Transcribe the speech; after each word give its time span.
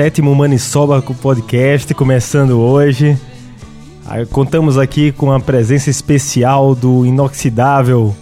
Sétimo 0.00 0.34
Manisoba 0.34 1.02
Podcast 1.02 1.92
começando 1.92 2.58
hoje. 2.58 3.18
Contamos 4.30 4.78
aqui 4.78 5.12
com 5.12 5.30
a 5.30 5.38
presença 5.38 5.90
especial 5.90 6.74
do 6.74 7.04
inoxidável 7.04 8.16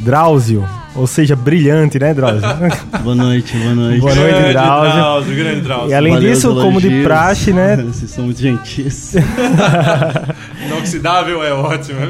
Drauzio, 0.00 0.68
ou 0.94 1.06
seja, 1.06 1.34
brilhante, 1.34 1.98
né, 1.98 2.12
Drauzio? 2.12 2.42
Boa 3.02 3.14
noite, 3.14 3.56
boa 3.56 3.74
noite. 3.74 4.00
Boa 4.02 4.14
noite, 4.14 4.32
Grande 4.34 4.52
Drauzio. 4.52 4.92
Drauzio, 4.92 5.34
grande 5.34 5.60
Drauzio. 5.62 5.90
E 5.90 5.94
além 5.94 6.12
Valeu 6.12 6.30
disso, 6.30 6.54
como 6.56 6.78
de 6.78 7.02
praxe, 7.02 7.54
né? 7.54 7.76
Vocês 7.88 8.10
são 8.10 8.26
muito 8.26 8.42
gentis. 8.42 9.14
Inoxidável 10.66 11.42
é 11.42 11.54
ótimo. 11.54 12.00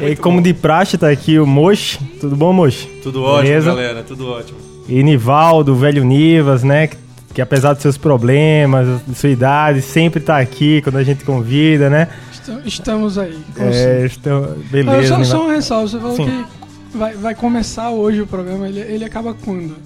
E 0.00 0.16
como 0.16 0.42
de 0.42 0.52
praxe 0.52 0.98
tá 0.98 1.08
aqui 1.08 1.38
o 1.38 1.46
Mochi. 1.46 2.00
Tudo 2.20 2.34
bom, 2.34 2.52
Mochi? 2.52 2.88
Tudo 3.04 3.22
ótimo, 3.22 3.42
Beleza? 3.44 3.70
galera. 3.70 4.02
Tudo 4.02 4.26
ótimo. 4.28 4.58
E 4.88 5.00
Nivaldo, 5.00 5.76
velho 5.76 6.02
Nivas, 6.02 6.64
né? 6.64 6.88
Que, 6.88 6.96
que 7.38 7.42
apesar 7.42 7.72
dos 7.72 7.82
seus 7.82 7.96
problemas, 7.96 9.00
de 9.06 9.14
sua 9.14 9.28
idade, 9.30 9.80
sempre 9.80 10.18
tá 10.18 10.38
aqui 10.40 10.82
quando 10.82 10.96
a 10.96 11.04
gente 11.04 11.22
convida, 11.24 11.88
né? 11.88 12.08
Estam- 12.32 12.60
Estamos 12.64 13.16
aí. 13.16 13.38
É. 13.56 14.08
Ah, 14.26 14.54
Beleza, 14.72 15.06
só, 15.06 15.18
Nivaldo. 15.18 15.24
só 15.24 15.46
um 15.46 15.50
ressalvo, 15.50 15.86
você 15.88 15.98
falou 16.00 16.16
Sim. 16.16 16.26
que 16.90 16.98
vai, 16.98 17.14
vai 17.14 17.34
começar 17.36 17.90
hoje 17.90 18.20
o 18.22 18.26
programa, 18.26 18.66
ele, 18.66 18.80
ele 18.80 19.04
acaba 19.04 19.34
quando? 19.44 19.76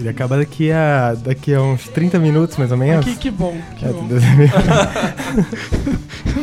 Ele 0.00 0.08
acaba 0.08 0.38
daqui 0.38 0.72
a, 0.72 1.14
daqui 1.24 1.52
a 1.54 1.60
uns 1.60 1.86
30 1.88 2.18
minutos, 2.18 2.56
mais 2.56 2.72
ou 2.72 2.78
menos. 2.78 3.04
Que, 3.04 3.14
que 3.16 3.30
bom, 3.30 3.54
que 3.76 3.84
É, 3.84 3.88
bom. 3.88 4.08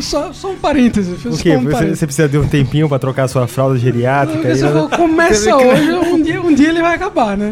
Só, 0.02 0.32
só 0.34 0.52
um 0.52 0.56
parêntese, 0.58 1.16
fiz 1.16 1.34
O 1.34 1.38
só 1.38 1.42
quê? 1.44 1.56
um 1.56 1.64
Você, 1.64 1.70
parêntese. 1.72 2.00
você 2.00 2.06
precisa 2.06 2.28
de 2.30 2.38
um 2.38 2.46
tempinho 2.48 2.88
pra 2.90 3.00
trocar 3.00 3.28
sua 3.28 3.48
fralda 3.48 3.80
geriátrica? 3.80 4.48
né? 4.54 4.88
começa 4.96 5.56
hoje, 5.56 5.92
um 5.92 6.22
dia, 6.22 6.42
um 6.42 6.54
dia 6.54 6.70
ele 6.70 6.82
vai 6.82 6.96
acabar, 6.96 7.36
né? 7.38 7.52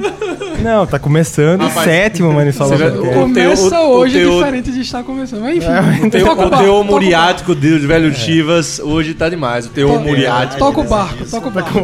Não, 0.61 0.85
tá 0.85 0.99
começando 0.99 1.67
sétimo 1.83 2.31
Manisoba 2.33 2.69
você 2.69 2.77
já- 2.77 2.89
o 2.89 3.13
Começa 3.13 3.69
teu- 3.69 3.79
o- 3.79 3.89
hoje 3.97 4.17
o 4.17 4.19
teu- 4.19 4.33
diferente 4.37 4.71
de 4.71 4.81
estar 4.81 5.03
começando. 5.03 5.41
Mas 5.41 5.57
enfim, 5.57 6.07
O 6.07 6.09
teu, 6.11 6.25
toca 6.25 6.45
o 6.45 6.49
teu 6.63 6.75
o 6.81 6.83
muriático 6.83 7.55
do 7.55 7.87
velho 7.87 8.13
Chivas 8.13 8.79
hoje 8.79 9.13
tá 9.13 9.27
demais. 9.29 9.65
O 9.65 9.69
teu 9.69 9.99
muriático. 9.99 10.59
Toca 10.59 10.81
o 10.81 10.83
barco, 10.83 11.25
toca 11.25 11.47
o 11.47 11.51
barco. 11.51 11.79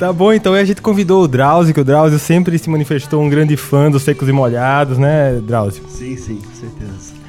Tá 0.00 0.10
bom, 0.14 0.32
então 0.32 0.54
a 0.54 0.64
gente 0.64 0.80
convidou 0.80 1.24
o 1.24 1.28
Drauzio, 1.28 1.74
que 1.74 1.80
o 1.80 1.84
Drauzio 1.84 2.18
sempre 2.18 2.58
se 2.58 2.70
manifestou 2.70 3.22
um 3.22 3.28
grande 3.28 3.54
fã 3.54 3.90
dos 3.90 4.02
Secos 4.02 4.30
e 4.30 4.32
Molhados, 4.32 4.96
né, 4.96 5.38
Drauzio? 5.46 5.84
sim, 5.90 6.16
sim, 6.16 6.36
com 6.36 6.54
certeza. 6.54 7.20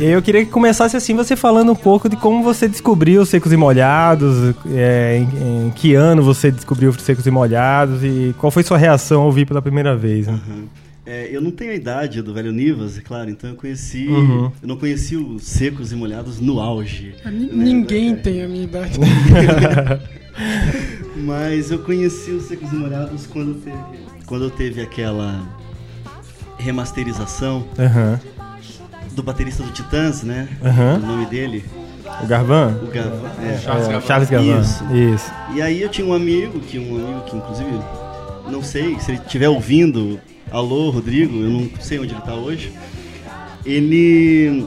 E 0.00 0.04
eu 0.04 0.22
queria 0.22 0.44
que 0.44 0.50
começasse 0.52 0.96
assim, 0.96 1.12
você 1.12 1.34
falando 1.34 1.72
um 1.72 1.74
pouco 1.74 2.08
de 2.08 2.14
como 2.16 2.40
você 2.44 2.68
descobriu 2.68 3.22
os 3.22 3.28
Secos 3.28 3.52
e 3.52 3.56
Molhados, 3.56 4.54
é, 4.72 5.18
em, 5.18 5.66
em 5.66 5.70
que 5.72 5.94
ano 5.96 6.22
você 6.22 6.52
descobriu 6.52 6.90
os 6.90 7.02
Secos 7.02 7.26
e 7.26 7.32
Molhados 7.32 8.04
e 8.04 8.32
qual 8.38 8.50
foi 8.52 8.62
sua 8.62 8.78
reação 8.78 9.22
ao 9.22 9.26
ouvir 9.26 9.44
pela 9.44 9.60
primeira 9.60 9.96
vez, 9.96 10.28
né? 10.28 10.38
Uhum. 10.48 10.64
É, 11.04 11.28
eu 11.30 11.42
não 11.42 11.50
tenho 11.50 11.72
a 11.72 11.74
idade 11.74 12.22
do 12.22 12.32
velho 12.32 12.52
Nivas, 12.52 12.96
é 12.96 13.00
claro, 13.02 13.28
então 13.28 13.50
eu 13.50 13.56
conheci. 13.56 14.06
Uhum. 14.06 14.52
Eu 14.62 14.68
não 14.68 14.76
conheci 14.76 15.16
os 15.16 15.42
secos 15.42 15.90
e 15.90 15.96
molhados 15.96 16.40
no 16.40 16.60
auge. 16.60 17.14
Ni- 17.26 17.50
Ninguém 17.52 18.14
tem 18.14 18.42
a 18.42 18.48
minha 18.48 18.62
idade. 18.64 18.98
Mas 21.16 21.70
eu 21.70 21.78
conheci 21.78 22.30
os 22.32 22.44
secos 22.44 22.72
e 22.72 22.74
molhados 22.74 23.26
quando 23.26 23.54
teve, 23.60 23.78
quando 24.26 24.50
teve 24.50 24.80
aquela 24.82 25.40
remasterização 26.58 27.64
Aham, 27.78 28.20
do 29.12 29.22
baterista 29.22 29.62
do 29.62 29.70
Titãs, 29.70 30.22
né? 30.22 30.48
Aham. 30.64 30.96
O 31.02 31.06
nome 31.06 31.26
dele, 31.26 31.64
O 32.22 32.26
Garvan? 32.26 32.78
o 32.82 32.86
Gavan. 32.90 33.30
é. 33.42 33.58
Charles 33.58 33.88
É. 33.88 34.00
Charles 34.00 34.30
Gavan. 34.30 34.60
Isso. 34.60 34.84
Isso. 34.92 35.30
E 35.54 35.62
aí 35.62 35.80
eu 35.82 35.88
tinha 35.88 36.06
um 36.06 36.12
amigo, 36.14 36.58
que 36.60 36.78
um 36.78 36.96
amigo 36.96 37.20
que 37.26 37.36
inclusive, 37.36 37.70
não 38.50 38.62
sei, 38.62 38.98
se 38.98 39.12
ele 39.12 39.20
estiver 39.24 39.48
ouvindo, 39.48 40.18
alô 40.50 40.90
Rodrigo, 40.90 41.36
eu 41.36 41.50
não 41.50 41.70
sei 41.80 41.98
onde 42.00 42.12
ele 42.12 42.22
tá 42.22 42.34
hoje. 42.34 42.72
Ele. 43.64 44.66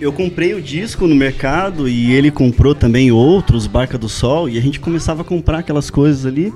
Eu 0.00 0.12
comprei 0.12 0.52
o 0.54 0.60
disco 0.60 1.06
no 1.06 1.14
mercado 1.14 1.88
e 1.88 2.12
ele 2.12 2.30
comprou 2.30 2.74
também 2.74 3.10
outros, 3.10 3.66
Barca 3.66 3.96
do 3.96 4.08
Sol, 4.08 4.48
e 4.48 4.58
a 4.58 4.60
gente 4.60 4.78
começava 4.78 5.22
a 5.22 5.24
comprar 5.24 5.58
aquelas 5.60 5.88
coisas 5.88 6.26
ali 6.26 6.52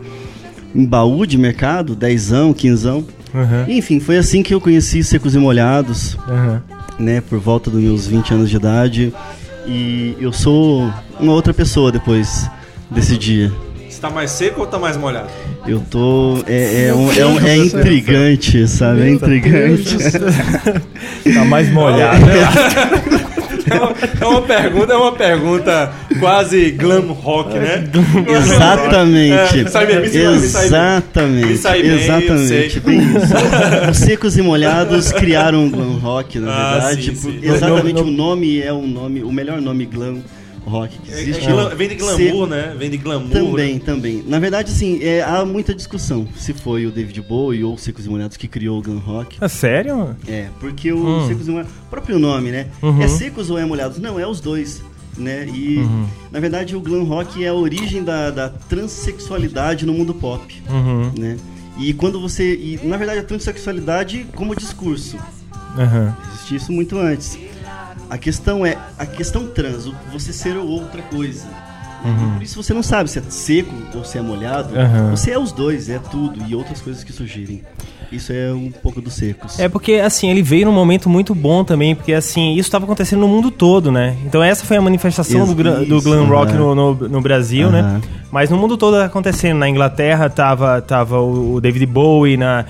em 0.74 0.84
baú 0.84 1.24
de 1.26 1.38
mercado, 1.38 1.96
dezão, 1.96 2.52
quinzão. 2.52 3.04
Aham, 3.34 3.64
Enfim, 3.68 3.98
foi 3.98 4.18
assim 4.18 4.42
que 4.42 4.52
eu 4.52 4.60
conheci 4.60 5.02
Secos 5.02 5.34
e 5.34 5.38
Molhados, 5.38 6.16
aham. 6.28 6.62
né, 6.98 7.20
por 7.22 7.38
volta 7.38 7.70
dos 7.70 7.80
meus 7.80 8.06
20 8.06 8.34
anos 8.34 8.50
de 8.50 8.56
idade. 8.56 9.12
E 9.66 10.16
eu 10.20 10.32
sou 10.32 10.92
uma 11.18 11.32
outra 11.32 11.54
pessoa 11.54 11.90
depois 11.90 12.48
desse 12.90 13.16
dia. 13.16 13.50
Você 13.88 14.00
tá 14.00 14.10
mais 14.10 14.30
seco 14.30 14.60
ou 14.60 14.66
tá 14.66 14.78
mais 14.78 14.96
molhado? 14.96 15.28
Eu 15.66 15.80
tô. 15.80 16.38
É, 16.46 16.86
é, 16.88 16.94
um- 16.94 17.12
é, 17.12 17.26
um- 17.26 17.46
é 17.46 17.56
intrigante, 17.56 18.66
sabe? 18.66 19.02
É 19.02 19.10
intrigante. 19.10 19.96
Tá 21.34 21.44
mais 21.44 21.70
molhado. 21.70 22.20
É 23.70 23.74
uma, 23.76 23.94
é 24.20 24.26
uma 24.26 24.42
pergunta, 24.42 24.92
é 24.92 24.96
uma 24.96 25.12
pergunta 25.12 25.92
quase 26.18 26.70
glam 26.72 27.12
rock, 27.12 27.54
né? 27.58 27.84
Exatamente. 28.28 29.32
É, 29.32 29.64
me. 29.64 30.66
Exatamente. 30.66 31.46
Me 31.46 31.56
sai 31.56 31.82
bem, 31.82 31.90
eu 31.90 31.96
Exatamente. 31.98 32.80
Bem. 32.80 33.00
Os 33.90 33.96
secos 33.98 34.36
e 34.36 34.42
molhados 34.42 35.12
criaram 35.12 35.66
o 35.66 35.70
glam 35.70 35.98
rock, 35.98 36.38
na 36.38 36.50
Ah, 36.52 36.72
verdade. 36.80 37.02
sim, 37.04 37.14
sim. 37.14 37.38
Exatamente, 37.42 37.94
No- 37.94 38.04
no- 38.04 38.08
o 38.08 38.10
nome 38.10 38.60
é 38.60 38.72
o 38.72 38.82
nome, 38.86 39.22
o 39.22 39.32
melhor 39.32 39.60
nome 39.60 39.86
glam 39.86 40.18
rock 40.64 40.98
que 40.98 41.10
É, 41.12 41.20
existe. 41.22 41.44
é 41.44 41.52
glam- 41.52 41.74
vem 41.76 41.88
de 41.88 41.94
glamour, 41.96 42.46
né? 42.46 42.74
Vem 42.78 42.90
de 42.90 42.96
glamour. 42.98 43.30
Também, 43.30 43.78
também. 43.78 44.22
Na 44.26 44.38
verdade, 44.38 44.70
assim, 44.72 45.02
é, 45.02 45.22
há 45.22 45.44
muita 45.44 45.74
discussão 45.74 46.26
se 46.36 46.52
foi 46.52 46.86
o 46.86 46.90
David 46.90 47.20
Bowie 47.22 47.64
ou 47.64 47.74
o 47.74 47.78
Secos 47.78 48.06
e 48.06 48.08
Molhados 48.08 48.36
que 48.36 48.46
criou 48.48 48.78
o 48.78 48.82
glam 48.82 48.98
rock. 48.98 49.36
Ah, 49.40 49.48
sério? 49.48 50.16
É, 50.28 50.48
porque 50.60 50.92
o 50.92 50.98
Hum. 51.06 51.28
secos 51.28 51.48
e 51.48 51.50
molhados, 51.50 51.72
o 51.86 51.90
próprio 51.90 52.18
nome, 52.18 52.50
né? 52.50 52.66
Uhum. 52.82 53.02
É 53.02 53.08
secos 53.08 53.50
ou 53.50 53.58
é 53.58 53.64
molhados? 53.64 53.98
Não, 53.98 54.18
é 54.20 54.26
os 54.26 54.40
dois, 54.40 54.82
né? 55.16 55.46
E 55.52 55.78
Uhum. 55.78 56.06
na 56.30 56.40
verdade 56.40 56.76
o 56.76 56.80
glam 56.80 57.04
rock 57.04 57.42
é 57.44 57.48
a 57.48 57.54
origem 57.54 58.02
da, 58.04 58.30
da 58.30 58.48
transexualidade 58.48 59.84
no 59.86 59.92
mundo 59.92 60.14
pop, 60.14 60.62
Uhum, 60.68 61.10
né? 61.18 61.36
E 61.78 61.94
quando 61.94 62.20
você, 62.20 62.54
e 62.54 62.78
na 62.82 62.96
verdade 62.96 63.20
a 63.20 63.22
transexualidade 63.24 64.26
como 64.34 64.54
discurso, 64.54 65.16
aham. 65.78 66.14
existia 66.34 66.56
isso 66.58 66.72
muito 66.72 66.98
antes. 66.98 67.38
A 68.10 68.18
questão 68.18 68.66
é 68.66 68.76
a 68.98 69.06
questão 69.06 69.46
trans, 69.46 69.88
você 70.12 70.32
ser 70.32 70.56
outra 70.56 71.00
coisa. 71.02 71.46
Uhum. 72.04 72.34
Por 72.34 72.42
isso 72.42 72.60
você 72.62 72.72
não 72.74 72.82
sabe 72.82 73.10
se 73.10 73.18
é 73.18 73.22
seco 73.28 73.72
ou 73.94 74.04
se 74.04 74.18
é 74.18 74.22
molhado. 74.22 74.74
Aham. 74.78 75.10
Você 75.10 75.30
é 75.30 75.38
os 75.38 75.52
dois, 75.52 75.88
é 75.88 75.98
tudo 75.98 76.40
e 76.48 76.54
outras 76.54 76.80
coisas 76.80 77.04
que 77.04 77.12
surgirem. 77.12 77.62
Isso 78.10 78.32
é 78.32 78.52
um 78.52 78.72
pouco 78.72 79.00
dos 79.00 79.12
secos. 79.14 79.60
É 79.60 79.68
porque, 79.68 79.92
assim, 79.94 80.28
ele 80.30 80.42
veio 80.42 80.66
num 80.66 80.72
momento 80.72 81.08
muito 81.08 81.32
bom 81.32 81.62
também, 81.62 81.94
porque, 81.94 82.12
assim, 82.12 82.52
isso 82.54 82.66
estava 82.66 82.84
acontecendo 82.84 83.20
no 83.20 83.28
mundo 83.28 83.50
todo, 83.52 83.92
né? 83.92 84.16
Então 84.26 84.42
essa 84.42 84.64
foi 84.64 84.76
a 84.78 84.82
manifestação 84.82 85.46
do, 85.46 85.54
gra- 85.54 85.84
do 85.84 85.98
Isso, 85.98 86.02
glam 86.02 86.26
rock 86.26 86.50
aham. 86.52 86.58
no, 86.58 86.74
no, 86.94 87.08
no 87.08 87.20
Brasil, 87.20 87.70
né? 87.70 88.00
Mas 88.32 88.50
no 88.50 88.56
mundo 88.56 88.76
todo 88.76 88.96
acontecendo. 88.96 89.58
Na 89.58 89.68
Inglaterra 89.68 90.28
tava, 90.28 90.80
tava 90.82 91.20
o 91.20 91.54
o 91.54 91.60
David 91.60 91.86
Bowie, 91.86 92.36
na, 92.36 92.64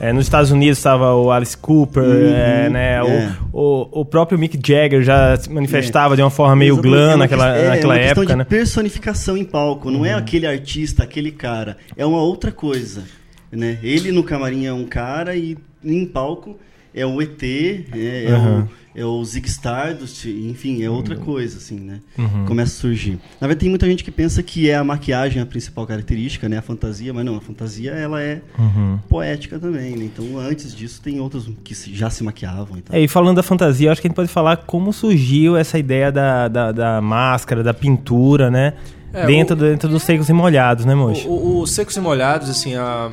eh, 0.00 0.12
nos 0.12 0.26
Estados 0.26 0.50
Unidos 0.50 0.78
estava 0.78 1.14
o 1.14 1.30
Alice 1.30 1.56
Cooper, 1.56 2.02
Uhum, 2.02 2.34
eh, 2.34 2.68
né? 2.70 3.02
O- 3.02 3.06
é. 3.06 3.36
O, 3.52 4.00
o, 4.00 4.04
próprio 4.04 4.38
Mick 4.38 4.56
Jagger 4.56 5.02
já 5.02 5.36
se 5.36 5.50
manifestava 5.50 6.14
de 6.16 6.22
uma 6.22 6.30
forma 6.30 6.54
meio 6.56 6.74
Exatamente, 6.74 6.94
é 6.94 6.96
glam 6.98 7.08
uma 7.10 7.16
naquela, 7.16 7.56
é, 7.56 7.68
naquela 7.68 7.96
época, 7.98 8.26
de 8.26 8.36
né? 8.36 8.44
personificação 8.44 9.36
em 9.36 9.44
palco, 9.44 9.90
não 9.90 10.04
é 10.04 10.12
aquele 10.14 10.46
artista, 10.46 11.02
aquele 11.02 11.30
cara, 11.30 11.76
é 11.96 12.04
uma 12.04 12.20
outra 12.20 12.52
coisa, 12.52 13.04
né? 13.50 13.78
Ele 13.82 14.12
no 14.12 14.22
camarim 14.22 14.66
é 14.66 14.72
um 14.72 14.84
cara 14.84 15.34
e 15.34 15.56
em 15.84 16.04
palco 16.04 16.56
é 16.94 17.04
o 17.06 17.20
ET, 17.22 17.42
é, 17.42 18.24
é 18.24 18.32
Aham. 18.32 18.68
o, 18.68 18.85
é 18.96 19.04
o 19.04 19.22
Zig 19.22 19.46
Stardust, 19.46 20.24
enfim, 20.24 20.82
é 20.82 20.88
outra 20.88 21.14
coisa, 21.16 21.58
assim, 21.58 21.78
né? 21.78 22.00
Uhum. 22.18 22.46
Começa 22.46 22.72
a 22.72 22.80
surgir. 22.80 23.18
Na 23.40 23.46
verdade, 23.46 23.60
tem 23.60 23.68
muita 23.68 23.86
gente 23.86 24.02
que 24.02 24.10
pensa 24.10 24.42
que 24.42 24.70
é 24.70 24.74
a 24.74 24.82
maquiagem 24.82 25.42
a 25.42 25.44
principal 25.44 25.86
característica, 25.86 26.48
né? 26.48 26.56
A 26.58 26.62
fantasia, 26.62 27.12
mas 27.12 27.24
não, 27.24 27.36
a 27.36 27.40
fantasia, 27.40 27.90
ela 27.92 28.22
é 28.22 28.40
Uhum. 28.58 28.98
poética 29.08 29.58
também, 29.58 29.94
né? 29.96 30.04
Então, 30.06 30.38
antes 30.38 30.74
disso, 30.74 31.00
tem 31.02 31.20
outros 31.20 31.46
que 31.62 31.74
já 31.94 32.08
se 32.08 32.24
maquiavam 32.24 32.78
e 32.78 32.80
tal. 32.80 32.96
É, 32.96 33.00
e 33.02 33.06
falando 33.06 33.36
da 33.36 33.42
fantasia, 33.42 33.88
eu 33.88 33.92
acho 33.92 34.00
que 34.00 34.06
a 34.06 34.08
gente 34.08 34.16
pode 34.16 34.28
falar 34.30 34.56
como 34.56 34.92
surgiu 34.92 35.56
essa 35.58 35.78
ideia 35.78 36.10
da, 36.10 36.48
da, 36.48 36.72
da 36.72 37.00
máscara, 37.02 37.62
da 37.62 37.74
pintura, 37.74 38.50
né? 38.50 38.72
É, 39.12 39.26
dentro, 39.26 39.54
o- 39.56 39.58
dentro 39.58 39.88
dos 39.88 40.02
secos 40.02 40.28
e 40.28 40.32
molhados, 40.32 40.84
né, 40.84 40.94
moço? 40.94 41.28
O, 41.28 41.58
o- 41.58 41.60
o 41.60 41.66
Secos 41.66 41.96
e 41.96 42.00
Molhados, 42.00 42.48
assim, 42.50 42.74
a- 42.74 43.10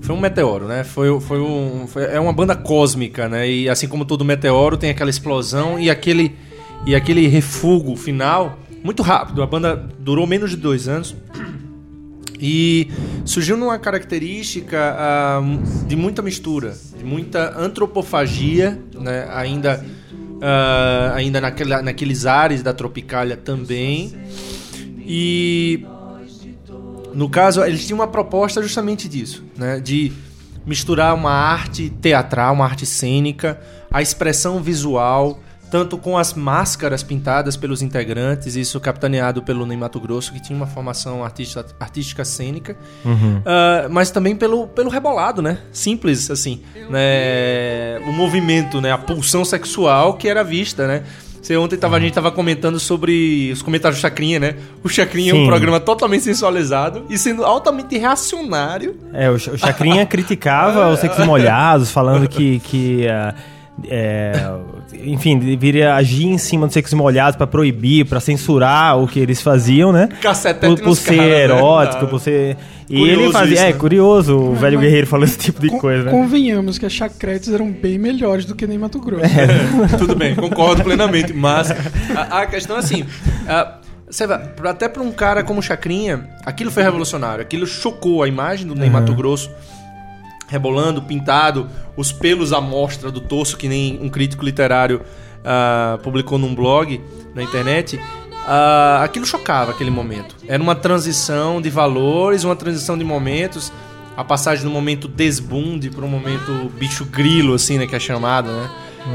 foi 0.00 0.14
um 0.14 0.20
meteoro, 0.20 0.66
né? 0.66 0.82
Foi, 0.84 1.20
foi 1.20 1.40
um, 1.40 1.86
foi- 1.86 2.04
é 2.04 2.18
uma 2.18 2.32
banda 2.32 2.54
cósmica, 2.56 3.28
né? 3.28 3.48
E 3.48 3.68
assim 3.68 3.86
como 3.86 4.04
todo 4.04 4.24
meteoro, 4.24 4.76
tem 4.76 4.90
aquela 4.90 5.10
explosão 5.10 5.78
e 5.78 5.90
aquele, 5.90 6.36
e 6.86 6.94
aquele 6.94 7.26
refugo 7.28 7.96
final 7.96 8.58
muito 8.82 9.02
rápido. 9.02 9.42
A 9.42 9.46
banda 9.46 9.76
durou 9.98 10.26
menos 10.26 10.50
de 10.50 10.56
dois 10.56 10.88
anos. 10.88 11.14
E 12.42 12.88
surgiu 13.22 13.54
numa 13.54 13.78
característica 13.78 14.96
ah, 14.98 15.42
de 15.86 15.94
muita 15.94 16.22
mistura, 16.22 16.74
de 16.98 17.04
muita 17.04 17.54
antropofagia, 17.60 18.80
né? 18.94 19.28
ainda 19.30 19.84
ah, 20.40 21.12
ainda 21.14 21.38
naquela, 21.38 21.82
naqueles 21.82 22.24
ares 22.24 22.62
da 22.62 22.72
Tropicália 22.72 23.36
também. 23.36 24.14
E 25.06 25.84
no 27.14 27.28
caso, 27.28 27.62
eles 27.64 27.86
tinham 27.86 27.98
uma 27.98 28.08
proposta 28.08 28.62
justamente 28.62 29.08
disso, 29.08 29.44
né? 29.56 29.80
De 29.80 30.12
misturar 30.64 31.14
uma 31.14 31.32
arte 31.32 31.90
teatral, 31.90 32.54
uma 32.54 32.64
arte 32.64 32.86
cênica, 32.86 33.60
a 33.90 34.02
expressão 34.02 34.62
visual, 34.62 35.40
tanto 35.70 35.96
com 35.96 36.18
as 36.18 36.34
máscaras 36.34 37.02
pintadas 37.02 37.56
pelos 37.56 37.80
integrantes, 37.80 38.56
isso 38.56 38.78
capitaneado 38.80 39.42
pelo 39.42 39.64
Ney 39.64 39.76
Mato 39.76 40.00
Grosso, 40.00 40.32
que 40.32 40.42
tinha 40.42 40.56
uma 40.56 40.66
formação 40.66 41.24
artista, 41.24 41.64
artística 41.78 42.24
cênica, 42.24 42.76
ah, 43.46 43.88
mas 43.88 44.10
também 44.10 44.34
pelo, 44.34 44.66
pelo 44.66 44.90
rebolado, 44.90 45.40
né? 45.40 45.58
Simples, 45.72 46.30
assim, 46.30 46.62
né? 46.90 47.98
O 48.06 48.12
movimento, 48.12 48.80
né? 48.80 48.90
A 48.92 48.98
pulsão 48.98 49.44
sexual 49.44 50.14
que 50.14 50.28
era 50.28 50.42
vista, 50.42 50.86
né? 50.86 51.04
Você, 51.40 51.56
ontem 51.56 51.76
tava, 51.76 51.96
a 51.96 52.00
gente 52.00 52.12
tava 52.12 52.30
comentando 52.30 52.78
sobre 52.78 53.50
os 53.52 53.62
comentários 53.62 53.98
do 53.98 54.02
Chacrinha, 54.02 54.38
né? 54.38 54.56
O 54.84 54.88
Chacrinha 54.88 55.32
é 55.32 55.34
um 55.34 55.38
Sim. 55.38 55.46
programa 55.46 55.80
totalmente 55.80 56.22
sensualizado 56.24 57.04
e 57.08 57.16
sendo 57.16 57.44
altamente 57.44 57.96
reacionário. 57.96 58.96
É, 59.12 59.30
o, 59.30 59.38
Ch- 59.38 59.48
o 59.48 59.58
Chacrinha 59.58 60.04
criticava 60.04 60.88
os 60.92 61.00
sexos 61.00 61.24
molhados, 61.24 61.90
falando 61.90 62.28
que. 62.28 62.60
que 62.60 63.08
ah, 63.08 63.34
é, 63.88 64.32
enfim, 65.04 65.38
deveria 65.38 65.94
agir 65.94 66.26
em 66.26 66.38
cima 66.38 66.66
dos 66.66 66.74
sexos 66.74 66.94
molhados 66.94 67.36
pra 67.36 67.46
proibir, 67.46 68.04
pra 68.06 68.20
censurar 68.20 68.98
o 68.98 69.06
que 69.06 69.18
eles 69.18 69.40
faziam, 69.40 69.92
né? 69.92 70.08
Cacetete 70.20 70.76
Por, 70.76 70.84
por 70.90 70.96
ser 70.96 71.16
caras, 71.16 71.30
né? 71.30 71.40
erótico, 71.44 72.04
Ah. 72.04 72.08
por 72.08 72.20
ser. 72.20 72.56
E 72.88 72.98
Curioso 72.98 73.20
ele 73.22 73.32
fazia. 73.32 73.54
isso, 73.54 73.62
é, 73.62 73.66
né? 73.66 73.72
curioso 73.74 74.36
o 74.36 74.54
velho 74.56 74.76
mas- 74.76 74.84
guerreiro 74.84 75.06
falando 75.06 75.28
esse 75.28 75.38
tipo 75.40 75.60
de 75.60 75.68
Con- 75.68 75.78
coisa, 75.78 76.04
né? 76.04 76.10
Convenhamos 76.10 76.76
que 76.78 76.84
as 76.86 76.92
chacretes 76.92 77.52
eram 77.52 77.70
bem 77.70 77.98
melhores 77.98 78.44
do 78.44 78.54
que 78.54 78.66
nem 78.66 78.76
Mato 78.78 78.98
Grosso. 79.00 79.22
Tudo 79.96 80.16
bem, 80.16 80.34
concordo 80.34 80.82
plenamente. 80.82 81.32
Mas 81.32 81.70
a, 82.16 82.40
a 82.40 82.46
questão 82.46 82.76
é 82.76 82.80
assim: 82.80 83.04
você 84.08 84.26
vai, 84.26 84.38
pra- 84.40 84.70
até 84.70 84.88
para 84.88 85.02
um 85.02 85.12
cara 85.12 85.44
como 85.44 85.60
o 85.60 85.62
Chacrinha, 85.62 86.28
aquilo 86.44 86.70
foi 86.70 86.82
revolucionário. 86.82 87.42
Aquilo 87.42 87.66
chocou 87.66 88.22
a 88.24 88.28
imagem 88.28 88.66
do 88.66 88.74
Ney 88.74 88.90
Mato 88.90 89.14
Grosso 89.14 89.48
rebolando, 90.50 91.00
pintado, 91.00 91.68
os 91.96 92.10
pelos 92.10 92.52
à 92.52 92.60
mostra 92.60 93.10
do 93.10 93.20
torso, 93.20 93.56
que 93.56 93.68
nem 93.68 93.98
um 94.02 94.08
crítico 94.08 94.44
literário 94.44 95.00
ah, 95.44 95.98
publicou 96.02 96.38
num 96.38 96.54
blog 96.54 97.00
na 97.34 97.42
internet. 97.42 98.00
Ah, 98.46 99.00
aquilo 99.04 99.24
chocava 99.24 99.70
aquele 99.70 99.90
momento. 99.90 100.34
Era 100.48 100.60
uma 100.60 100.74
transição 100.74 101.62
de 101.62 101.70
valores, 101.70 102.42
uma 102.42 102.56
transição 102.56 102.98
de 102.98 103.04
momentos. 103.04 103.72
A 104.16 104.24
passagem 104.24 104.64
do 104.64 104.70
momento 104.70 105.06
desbunde 105.06 105.88
para 105.88 106.04
um 106.04 106.08
momento 106.08 106.70
bicho 106.76 107.04
grilo, 107.04 107.54
assim, 107.54 107.78
né? 107.78 107.86
Que 107.86 107.94
é 107.94 108.00
chamado, 108.00 108.50
né? 108.50 108.70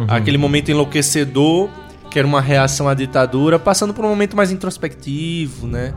Aquele 0.07 0.37
momento 0.37 0.71
enlouquecedor, 0.71 1.69
que 2.09 2.17
era 2.17 2.27
uma 2.27 2.41
reação 2.41 2.87
à 2.87 2.93
ditadura, 2.93 3.59
passando 3.59 3.93
por 3.93 4.05
um 4.05 4.09
momento 4.09 4.37
mais 4.37 4.51
introspectivo, 4.51 5.67
né? 5.67 5.93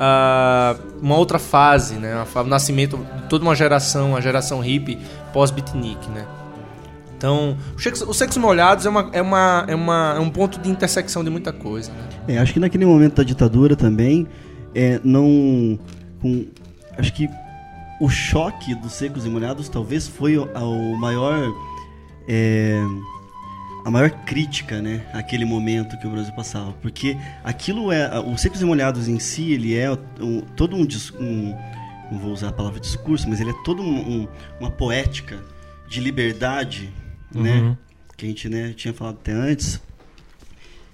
Ah, 0.00 0.76
uma 1.02 1.16
outra 1.16 1.40
fase, 1.40 1.96
né? 1.96 2.24
O 2.34 2.44
nascimento 2.44 2.96
de 2.96 3.22
toda 3.28 3.44
uma 3.44 3.56
geração, 3.56 4.14
a 4.14 4.20
geração 4.20 4.60
hippie 4.60 4.96
pós-beatnik, 5.32 6.08
né? 6.10 6.24
Então, 7.16 7.56
os 8.06 8.16
sexos 8.16 8.36
molhados 8.36 8.86
é, 8.86 8.88
uma, 8.88 9.10
é, 9.12 9.20
uma, 9.20 9.64
é, 9.66 9.74
uma, 9.74 10.14
é 10.16 10.20
um 10.20 10.30
ponto 10.30 10.60
de 10.60 10.70
intersecção 10.70 11.24
de 11.24 11.30
muita 11.30 11.52
coisa, 11.52 11.90
né? 11.90 12.08
É, 12.28 12.38
acho 12.38 12.52
que 12.52 12.60
naquele 12.60 12.86
momento 12.86 13.16
da 13.16 13.24
ditadura 13.24 13.74
também, 13.74 14.28
é, 14.72 15.00
não. 15.02 15.76
Com, 16.22 16.46
acho 16.96 17.12
que 17.12 17.28
o 18.00 18.08
choque 18.08 18.72
dos 18.76 18.92
secos 18.92 19.26
e 19.26 19.28
molhados 19.28 19.68
talvez 19.68 20.06
foi 20.06 20.38
o, 20.38 20.44
o 20.44 20.96
maior. 20.96 21.52
é, 22.28 22.80
a 23.88 23.90
maior 23.90 24.10
crítica, 24.10 24.82
né, 24.82 25.00
àquele 25.14 25.44
momento 25.46 25.98
que 25.98 26.06
o 26.06 26.10
Brasil 26.10 26.32
passava, 26.34 26.72
porque 26.82 27.16
aquilo 27.42 27.90
é, 27.90 28.20
os 28.20 28.40
secos 28.40 28.60
e 28.60 28.64
molhados 28.64 29.08
em 29.08 29.18
si, 29.18 29.52
ele 29.52 29.74
é 29.74 29.90
um- 30.20 30.42
todo 30.54 30.76
um, 30.76 30.86
um, 31.18 31.56
não 32.12 32.18
vou 32.18 32.32
usar 32.32 32.48
a 32.48 32.52
palavra 32.52 32.78
discurso, 32.78 33.26
mas 33.28 33.40
ele 33.40 33.50
é 33.50 33.54
todo 33.64 33.82
um- 33.82 34.22
um- 34.22 34.28
uma 34.60 34.70
poética 34.70 35.42
de 35.88 36.00
liberdade, 36.00 36.90
né, 37.34 37.76
que 38.16 38.26
a 38.26 38.28
gente, 38.28 38.48
né, 38.48 38.74
tinha 38.76 38.92
falado 38.92 39.16
até 39.20 39.32
antes, 39.32 39.80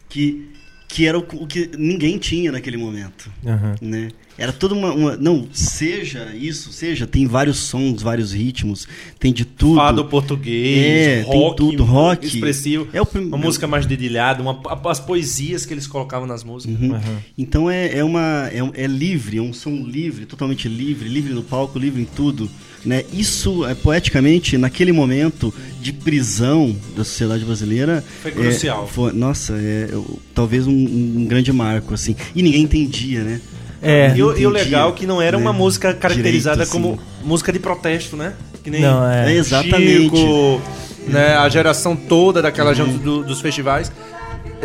que 0.09 0.51
que 0.87 1.09
era 1.09 1.19
o, 1.19 1.23
o 1.23 1.47
que 1.49 1.73
ninguém 1.77 2.19
tinha 2.19 2.53
naquele 2.53 2.77
momento, 2.77 3.29
Aham. 3.45 3.75
né? 3.81 4.09
Era 4.37 4.53
toda 4.53 4.75
uma, 4.75 4.93
uma- 4.93 5.17
não 5.17 5.47
seja 5.53 6.35
isso, 6.35 6.73
seja 6.73 7.07
tem 7.07 7.27
vários 7.27 7.59
sons, 7.59 8.03
vários 8.03 8.33
ritmos, 8.33 8.89
tem 9.19 9.33
de 9.33 9.45
tudo. 9.45 9.77
Fado 9.77 10.05
português, 10.07 11.07
É, 11.07 11.23
tem 11.23 11.41
rock, 11.41 11.57
tudo, 11.57 11.85
rock. 11.85 12.27
expressivo. 12.27 12.89
É 12.93 13.01
o 13.01 13.07
prim- 13.07 13.27
uma 13.27 13.39
música 13.39 13.67
mais 13.69 13.87
dedilhada, 13.87 14.43
uma, 14.43 14.61
as 14.91 14.99
poesias 14.99 15.65
que 15.65 15.73
eles 15.73 15.87
colocavam 15.87 16.27
nas 16.27 16.43
músicas. 16.43 16.81
Uhum. 16.81 16.99
Então 17.39 17.71
é, 17.71 17.99
é 17.99 18.03
uma 18.05 18.49
é, 18.53 18.83
é 18.83 18.87
livre, 18.89 19.39
é 19.39 19.43
um 19.43 19.53
som 19.53 19.71
livre, 19.87 20.27
totalmente 20.27 20.69
livre, 20.69 21.09
livre 21.09 21.33
no 21.33 21.43
palco, 21.43 21.79
livre 21.79 22.03
em 22.03 22.05
tudo, 22.05 22.51
né? 22.85 23.05
Isso 23.13 23.65
é 23.65 23.75
poeticamente 23.75 24.59
naquele 24.59 24.91
momento 24.93 25.55
de 25.81 25.93
prisão 25.93 26.75
da 26.97 27.05
sociedade 27.05 27.45
brasileira 27.45 28.05
Foi 28.23 28.31
é, 28.33 28.35
crucial. 28.35 28.89
foi- 28.89 29.13
nossa, 29.13 29.53
é 29.55 29.89
eu- 29.93 30.19
talvez 30.35 30.67
um, 30.67 30.73
um 30.73 31.25
grande 31.27 31.53
marco 31.53 31.95
assim. 31.95 32.17
E 32.35 32.43
ninguém 32.43 32.63
entendia, 32.63 33.23
né? 33.23 33.41
É. 33.85 34.13
E, 34.17 34.23
o- 34.23 34.37
e 34.37 34.47
o 34.47 34.51
legal 34.51 34.89
é 34.89 34.93
que 34.93 35.07
não 35.07 35.21
era 35.21 35.37
uma 35.37 35.53
né? 35.53 35.59
música 35.59 35.93
caracterizada 35.95 36.65
Direito, 36.65 36.73
como 36.73 36.95
assim. 36.95 37.03
música 37.29 37.53
de 37.53 37.59
protesto, 37.59 38.17
né? 38.17 38.33
Que 38.63 38.71
nem 38.71 38.81
Não, 38.81 39.07
é. 39.09 39.31
É, 39.33 39.37
exatamente. 39.37 40.05
Chico, 40.17 40.63
né, 41.07 41.37
a 41.37 41.49
geração 41.51 41.95
toda 41.95 42.41
daquela 42.41 42.71
Uhum. 42.71 42.75
gente 42.77 42.99
do- 42.99 43.23
dos 43.23 43.41
festivais. 43.43 43.93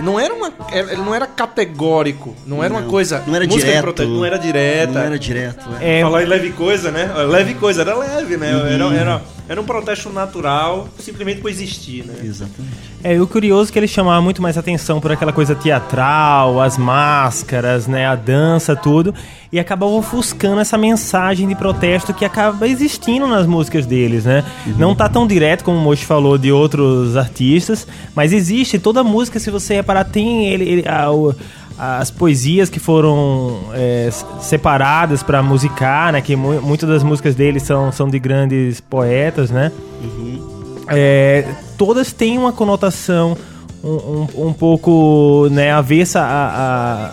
Não 0.02 0.18
era 0.18 0.34
uma, 0.34 0.54
era- 0.72 0.94
ele 0.94 1.02
não 1.02 1.14
era 1.14 1.28
categórico, 1.28 2.34
não 2.48 2.64
era 2.64 2.74
uma 2.74 2.80
Não, 2.82 2.88
coisa. 2.90 3.22
não 3.28 3.36
era 3.36 3.46
direto. 3.46 3.82
protesto, 3.82 4.10
não 4.14 4.24
era 4.24 4.38
direta. 4.40 4.94
Não 4.94 5.02
era 5.02 5.20
direto. 5.20 5.66
é. 5.82 6.00
É, 6.00 6.02
Falar 6.04 6.24
em 6.24 6.26
leve 6.26 6.52
coisa, 6.52 6.90
né? 6.90 7.12
Leve 7.28 7.54
coisa, 7.56 7.82
era 7.82 7.98
leve, 7.98 8.38
né? 8.38 8.56
Uhum. 8.56 8.66
Era, 8.68 8.86
era, 8.96 9.22
era 9.50 9.60
um 9.60 9.64
protesto 9.66 10.10
natural, 10.12 10.88
simplesmente 11.00 11.42
por 11.42 11.50
existir, 11.50 12.06
né? 12.06 12.14
Exatamente. 12.24 12.78
É, 13.04 13.16
e 13.16 13.20
o 13.20 13.26
curioso 13.28 13.70
é 13.70 13.74
que 13.74 13.80
ele 13.80 13.88
chamava 13.88 14.22
muito 14.22 14.42
mais 14.42 14.58
atenção 14.58 15.02
por 15.02 15.12
aquela 15.12 15.34
coisa 15.34 15.56
teatral, 15.56 16.62
as 16.62 16.78
máscaras, 16.78 17.88
né, 17.88 18.06
a 18.06 18.16
dança, 18.16 18.76
tudo, 18.76 19.14
e 19.52 19.60
acabava 19.60 19.92
ofuscando 19.94 20.62
essa 20.62 20.78
mensagem 20.78 21.48
de 21.48 21.56
protesto 21.56 22.14
que 22.14 22.24
acaba 22.24 22.68
existindo 22.68 23.26
nas 23.26 23.48
músicas 23.48 23.86
deles, 23.86 24.26
né? 24.26 24.46
Não 24.78 24.94
tá 24.94 25.10
tão 25.10 25.26
direto 25.26 25.64
como 25.64 25.78
o 25.78 25.82
Mochi 25.82 26.06
falou 26.06 26.38
de 26.38 26.52
outros 26.52 27.18
artistas, 27.18 27.88
mas 28.14 28.32
existe 28.32 28.78
toda 28.78 29.04
música, 29.04 29.40
se 29.40 29.50
você 29.50 29.74
reparar, 29.76 30.04
tem 30.04 30.48
ele, 30.54 30.64
ele- 30.70 30.88
a- 30.88 31.10
o- 31.12 31.34
as 31.80 32.12
poesias 32.12 32.70
que 32.70 32.80
foram 32.80 33.60
é, 33.74 34.10
separadas 34.42 35.24
para 35.24 35.42
musicar, 35.42 36.12
né? 36.12 36.22
Que 36.22 36.36
mu 36.36 36.62
muitas 36.62 36.90
das 36.90 37.04
músicas 37.04 37.36
dele 37.36 37.60
são, 37.60 37.92
são 37.92 38.10
de 38.10 38.20
grandes 38.20 38.82
poetas, 38.82 39.50
né? 39.50 39.72
É, 40.88 41.46
todas 41.78 42.12
têm 42.12 42.38
uma 42.38 42.52
conotação 42.52 43.38
um, 43.84 44.28
um, 44.36 44.48
um 44.48 44.54
pouco 44.54 45.48
né, 45.52 45.72
avessa 45.72 46.20
à, 46.20 47.12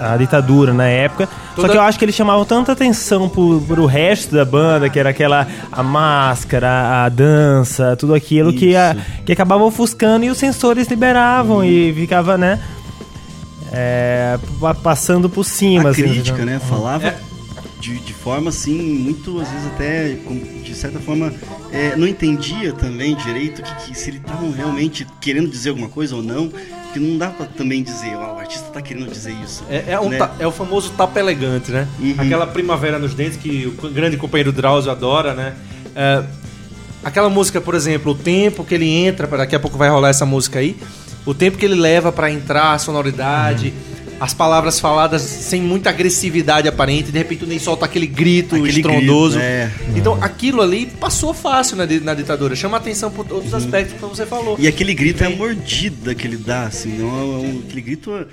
à, 0.00 0.12
à 0.12 0.16
ditadura 0.16 0.74
na 0.74 0.86
época. 0.86 1.26
Só 1.54 1.62
Toda- 1.62 1.68
que 1.70 1.76
eu 1.78 1.82
acho 1.82 1.98
que 1.98 2.04
eles 2.04 2.14
chamavam 2.14 2.44
tanta 2.44 2.72
atenção 2.72 3.28
pro, 3.28 3.60
pro 3.62 3.86
resto 3.86 4.34
da 4.34 4.44
banda, 4.44 4.88
que 4.90 4.98
era 4.98 5.10
aquela 5.10 5.46
a 5.70 5.82
máscara, 5.82 7.04
a 7.04 7.08
dança, 7.08 7.96
tudo 7.96 8.12
aquilo 8.12 8.52
que, 8.52 8.74
a- 8.76 8.96
que 9.24 9.32
acabava 9.32 9.62
ofuscando 9.64 10.24
e 10.24 10.30
os 10.30 10.36
sensores 10.36 10.88
liberavam 10.88 11.64
e 11.64 11.92
ficava, 11.94 12.36
né? 12.36 12.58
É, 13.72 14.38
pa- 14.60 14.74
passando 14.74 15.28
por 15.28 15.44
cima. 15.44 15.88
a 15.88 15.92
assim, 15.92 16.02
crítica, 16.02 16.44
né? 16.44 16.54
né? 16.54 16.58
Falava 16.60 17.08
É. 17.08 17.16
de, 17.80 17.98
de 17.98 18.12
forma 18.12 18.50
assim, 18.50 18.80
muito, 18.80 19.40
às 19.40 19.48
vezes 19.48 19.66
até, 19.68 20.16
de 20.62 20.74
certa 20.74 21.00
forma, 21.00 21.32
é, 21.72 21.96
não 21.96 22.06
entendia 22.06 22.72
também 22.72 23.14
direito 23.16 23.62
que, 23.62 23.74
que 23.86 23.98
se 23.98 24.10
eles 24.10 24.20
estavam 24.20 24.52
realmente 24.52 25.06
querendo 25.20 25.48
dizer 25.50 25.70
alguma 25.70 25.88
coisa 25.88 26.14
ou 26.14 26.22
não, 26.22 26.48
porque 26.48 27.00
não 27.00 27.16
dá 27.18 27.28
pra 27.30 27.46
também 27.46 27.82
dizer, 27.82 28.14
ó, 28.16 28.34
o 28.34 28.38
artista 28.38 28.68
tá 28.68 28.80
querendo 28.82 29.10
dizer 29.10 29.34
isso. 29.44 29.64
É, 29.70 29.84
é 29.92 30.00
um 30.00 30.10
né? 30.10 30.18
ta- 30.18 30.34
é 30.38 30.46
o 30.46 30.52
famoso 30.52 30.90
tapa 30.92 31.18
elegante, 31.18 31.70
né? 31.72 31.88
Uhum. 31.98 32.14
Aquela 32.18 32.46
primavera 32.46 32.98
nos 32.98 33.14
dentes 33.14 33.36
que 33.38 33.66
o 33.66 33.88
grande 33.90 34.16
companheiro 34.16 34.52
Drauzio 34.52 34.90
adora, 34.92 35.32
né? 35.34 35.54
É, 35.96 36.22
aquela 37.02 37.28
música, 37.30 37.60
por 37.60 37.74
exemplo, 37.74 38.12
o 38.12 38.14
tempo 38.14 38.62
que 38.64 38.74
ele 38.74 38.88
entra, 38.88 39.26
daqui 39.26 39.56
a 39.56 39.60
pouco 39.60 39.76
vai 39.78 39.88
rolar 39.88 40.10
essa 40.10 40.24
música 40.26 40.58
aí, 40.58 40.76
o 41.26 41.32
tempo 41.34 41.56
que 41.58 41.64
ele 41.64 41.74
leva 41.74 42.10
pra 42.12 42.30
entrar, 42.30 42.72
a 42.72 42.78
sonoridade, 42.78 43.68
Uhum. 43.68 44.16
as 44.20 44.32
palavras 44.34 44.78
faladas 44.80 45.22
sem 45.22 45.60
muita 45.62 45.90
agressividade 45.90 46.66
aparente, 46.68 47.10
de 47.12 47.18
repente 47.18 47.44
nem 47.46 47.58
solta 47.58 47.84
aquele 47.86 48.06
grito 48.06 48.54
Aquele 48.56 48.70
estrondoso. 48.70 49.36
grito, 49.38 49.44
é. 49.50 49.70
Então 49.96 50.18
aquilo 50.22 50.60
ali 50.62 50.86
passou 50.86 51.32
fácil 51.34 51.76
na, 51.76 51.86
na 51.86 52.14
ditadura, 52.14 52.54
chama 52.56 52.76
atenção 52.76 53.10
por 53.10 53.26
outros 53.32 53.52
aspectos, 53.54 53.98
como 54.00 54.14
você 54.14 54.26
falou. 54.26 54.54
Uhum. 54.54 54.60
E 54.60 54.66
aquele 54.68 54.94
grito 54.94 55.22
é 55.22 55.26
a 55.26 55.30
mordida 55.30 56.14
que 56.14 56.26
ele 56.26 56.36
dá, 56.36 56.64
assim, 56.64 56.96
não 56.98 57.08
é 57.08 57.22
um- 57.22 57.62
aquele 57.66 57.80
grito 57.82 58.26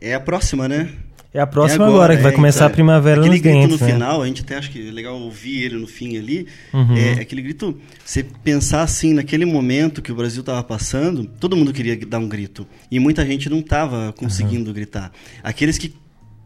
é 0.00 0.14
a 0.14 0.20
próxima, 0.20 0.66
né? 0.68 0.88
É 1.32 1.40
a 1.40 1.46
próxima 1.46 1.84
É 1.84 1.88
agora, 1.88 2.16
que 2.16 2.22
vai 2.22 2.32
é, 2.32 2.34
começar 2.34 2.58
então, 2.58 2.66
a 2.66 2.70
primavera 2.70 3.20
aquele 3.20 3.36
nos 3.36 3.40
grito 3.40 3.54
dentes, 3.54 3.80
no 3.80 3.86
né? 3.86 3.92
final, 3.92 4.22
a 4.22 4.26
gente 4.26 4.42
até 4.42 4.56
acha 4.56 4.68
que 4.68 4.88
é 4.88 4.90
legal 4.90 5.16
ouvir 5.16 5.62
ele 5.62 5.76
no 5.76 5.86
fim 5.86 6.16
ali. 6.16 6.46
Uhum. 6.72 6.96
É 6.96 7.12
aquele 7.20 7.40
grito, 7.42 7.80
você 8.04 8.24
pensar 8.42 8.82
assim, 8.82 9.14
naquele 9.14 9.44
momento 9.44 10.02
que 10.02 10.10
o 10.10 10.14
Brasil 10.14 10.40
estava 10.40 10.62
passando, 10.64 11.24
todo 11.38 11.56
mundo 11.56 11.72
queria 11.72 11.96
dar 12.04 12.18
um 12.18 12.28
grito. 12.28 12.66
E 12.90 12.98
muita 12.98 13.24
gente 13.24 13.48
não 13.48 13.60
estava 13.60 14.12
conseguindo 14.16 14.72
gritar. 14.72 15.12
Aqueles 15.42 15.78
que 15.78 15.94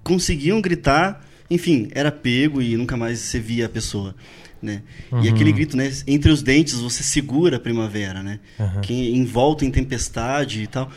conseguiam 0.03 0.61
gritar, 0.61 1.25
enfim, 1.51 1.89
era 1.93 2.13
pego 2.13 2.61
e 2.61 2.77
nunca 2.77 2.95
mais 2.97 3.19
você 3.21 3.41
via 3.41 3.65
a 3.67 3.69
pessoa. 3.71 4.15
Né? 4.61 4.81
E 5.23 5.29
aquele 5.29 5.53
grito, 5.53 5.77
né? 5.77 5.93
Entre 6.07 6.31
os 6.31 6.43
dentes 6.43 6.81
você 6.81 7.03
segura 7.03 7.59
a 7.59 7.61
primavera, 7.61 8.23
né? 8.23 8.41
Quem 8.81 9.15
envolta 9.15 9.63
em 9.65 9.71
tempestade 9.71 10.63
e 10.63 10.67
tal. 10.67 10.91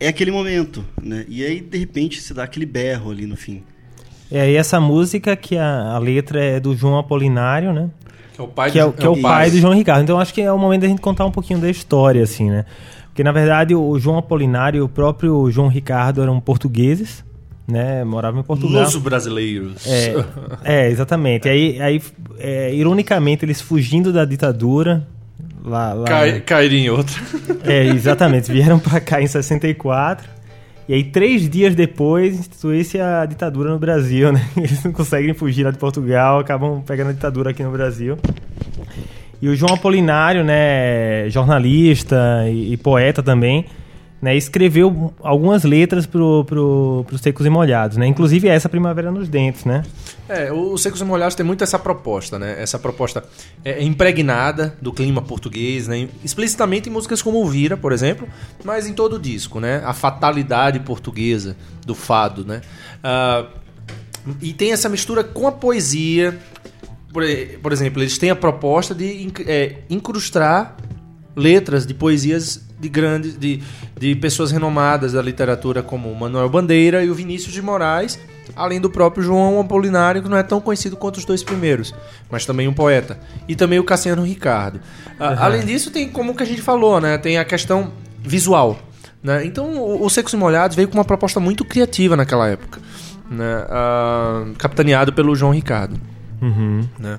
É 0.00 0.08
aquele 0.08 0.30
momento, 0.30 0.84
né? 1.02 1.24
E 1.28 1.44
aí, 1.44 1.60
de 1.60 1.76
repente, 1.78 2.20
se 2.20 2.32
dá 2.32 2.44
aquele 2.44 2.66
berro 2.66 3.10
ali 3.10 3.26
no 3.26 3.36
fim. 3.36 3.62
E 4.30 4.36
aí 4.38 4.54
essa 4.56 4.78
música 4.80 5.34
que 5.34 5.56
a, 5.56 5.92
a 5.94 5.98
letra 5.98 6.42
é 6.42 6.60
do 6.60 6.76
João 6.76 6.98
Apolinário, 6.98 7.72
né? 7.72 7.90
Que 8.34 8.40
é 8.40 8.44
o 8.44 8.48
pai 8.48 8.70
que 8.70 8.78
é, 8.78 8.84
do- 8.84 8.92
que 8.92 9.04
é 9.06 9.08
o 9.08 9.20
pai 9.20 9.50
do 9.50 9.58
João 9.58 9.74
Ricardo. 9.74 10.02
Então 10.02 10.20
acho 10.20 10.32
que 10.34 10.40
é 10.42 10.52
o 10.52 10.58
momento 10.58 10.82
da 10.82 10.88
gente 10.88 11.00
contar 11.00 11.24
um 11.24 11.30
pouquinho 11.30 11.58
da 11.58 11.68
história, 11.68 12.22
assim, 12.22 12.48
né? 12.50 12.64
Porque 13.06 13.24
na 13.24 13.32
verdade 13.32 13.74
o 13.74 13.98
João 13.98 14.18
Apolinário 14.18 14.78
e 14.78 14.80
o 14.82 14.88
próprio 14.88 15.50
João 15.50 15.66
Ricardo 15.68 16.22
eram 16.22 16.38
portugueses, 16.38 17.24
né? 17.66 18.04
Moravam 18.04 18.40
em 18.40 18.44
Portugal. 18.44 18.82
Luso 18.84 19.00
brasileiros. 19.00 19.84
É, 19.86 20.14
é, 20.86 20.90
exatamente. 20.90 21.48
Aí, 21.48 21.80
aí 21.80 22.00
é, 22.38 22.72
ironicamente, 22.74 23.44
eles 23.44 23.60
fugindo 23.60 24.12
da 24.12 24.24
ditadura. 24.24 25.08
Lá, 25.68 25.92
lá, 25.92 26.06
Cai, 26.06 26.40
cair 26.40 26.72
em 26.72 26.88
outra. 26.90 27.14
É, 27.64 27.84
exatamente. 27.86 28.50
Vieram 28.50 28.78
pra 28.78 29.00
cá 29.00 29.20
em 29.20 29.26
64. 29.26 30.28
E 30.88 30.94
aí, 30.94 31.04
três 31.04 31.48
dias 31.48 31.74
depois, 31.74 32.38
instituiu-se 32.38 32.98
a 32.98 33.26
ditadura 33.26 33.70
no 33.70 33.78
Brasil, 33.78 34.32
né? 34.32 34.48
Eles 34.56 34.82
não 34.82 34.92
conseguem 34.92 35.34
fugir 35.34 35.64
lá 35.64 35.70
de 35.70 35.76
Portugal, 35.76 36.38
acabam 36.38 36.82
pegando 36.86 37.10
a 37.10 37.12
ditadura 37.12 37.50
aqui 37.50 37.62
no 37.62 37.70
Brasil. 37.70 38.16
E 39.40 39.48
o 39.48 39.54
João 39.54 39.74
Apolinário, 39.74 40.42
né, 40.42 41.28
jornalista 41.28 42.44
e, 42.48 42.72
e 42.72 42.76
poeta 42.76 43.22
também, 43.22 43.66
né, 44.20 44.36
escreveu 44.36 45.14
algumas 45.20 45.62
letras 45.62 46.04
pro, 46.04 46.44
pro, 46.44 47.04
pros 47.06 47.20
Secos 47.20 47.46
e 47.46 47.50
Molhados, 47.50 47.96
né? 47.96 48.06
Inclusive 48.06 48.48
essa 48.48 48.68
Primavera 48.68 49.12
nos 49.12 49.28
Dentes, 49.28 49.64
né? 49.64 49.84
É, 50.28 50.52
o 50.52 50.76
Secos 50.76 51.00
e 51.00 51.04
Molhados 51.04 51.36
tem 51.36 51.46
muito 51.46 51.62
essa 51.62 51.78
proposta, 51.78 52.38
né? 52.38 52.60
Essa 52.60 52.78
proposta 52.78 53.22
é 53.64 53.82
impregnada 53.82 54.74
do 54.82 54.92
clima 54.92 55.22
português, 55.22 55.86
né? 55.86 56.08
Explicitamente 56.24 56.88
em 56.88 56.92
músicas 56.92 57.22
como 57.22 57.46
Vira, 57.48 57.76
por 57.76 57.92
exemplo, 57.92 58.28
mas 58.64 58.88
em 58.88 58.92
todo 58.92 59.16
o 59.16 59.18
disco, 59.20 59.60
né? 59.60 59.82
A 59.84 59.92
fatalidade 59.92 60.80
portuguesa 60.80 61.56
do 61.86 61.94
fado, 61.94 62.44
né? 62.44 62.60
Ah, 63.02 63.46
e 64.42 64.52
tem 64.52 64.72
essa 64.72 64.88
mistura 64.88 65.22
com 65.22 65.46
a 65.46 65.52
poesia. 65.52 66.36
Por, 67.12 67.22
por 67.62 67.72
exemplo, 67.72 68.02
eles 68.02 68.18
têm 68.18 68.30
a 68.30 68.36
proposta 68.36 68.94
de 68.94 69.32
é, 69.46 69.76
incrustar 69.88 70.76
letras 71.36 71.86
de 71.86 71.94
poesias 71.94 72.67
de 72.80 72.88
grandes 72.88 73.36
de, 73.38 73.62
de 73.98 74.14
pessoas 74.16 74.50
renomadas 74.50 75.12
da 75.12 75.22
literatura 75.22 75.82
como 75.82 76.10
o 76.10 76.18
Manuel 76.18 76.48
Bandeira 76.48 77.02
e 77.04 77.10
o 77.10 77.14
Vinícius 77.14 77.52
de 77.52 77.60
Moraes, 77.60 78.18
além 78.56 78.80
do 78.80 78.88
próprio 78.88 79.22
João 79.22 79.60
Apolinário, 79.60 80.22
que 80.22 80.28
não 80.28 80.36
é 80.36 80.42
tão 80.42 80.60
conhecido 80.60 80.96
quanto 80.96 81.16
os 81.18 81.24
dois 81.24 81.42
primeiros, 81.42 81.94
mas 82.30 82.46
também 82.46 82.66
um 82.68 82.72
poeta, 82.72 83.18
e 83.46 83.54
também 83.56 83.78
o 83.78 83.84
Cassiano 83.84 84.22
Ricardo. 84.24 84.80
Ah, 85.18 85.46
Além 85.46 85.64
disso, 85.66 85.90
tem 85.90 86.08
como 86.08 86.34
que 86.34 86.42
a 86.42 86.46
gente 86.46 86.62
falou, 86.62 87.00
né? 87.00 87.18
Tem 87.18 87.36
a 87.38 87.44
questão 87.44 87.90
visual. 88.22 88.78
Né? 89.22 89.44
Então, 89.44 89.66
o, 89.76 90.04
o 90.04 90.08
Secos 90.08 90.32
e 90.32 90.36
Molhados 90.36 90.76
veio 90.76 90.86
com 90.88 90.94
uma 90.94 91.04
proposta 91.04 91.40
muito 91.40 91.64
criativa 91.64 92.16
naquela 92.16 92.48
época, 92.48 92.80
né? 93.28 93.64
Ah, 93.68 94.44
capitaneado 94.56 95.12
pelo 95.12 95.34
João 95.34 95.52
Ricardo 95.52 96.00
Uhum. 96.40 96.86
né? 96.98 97.18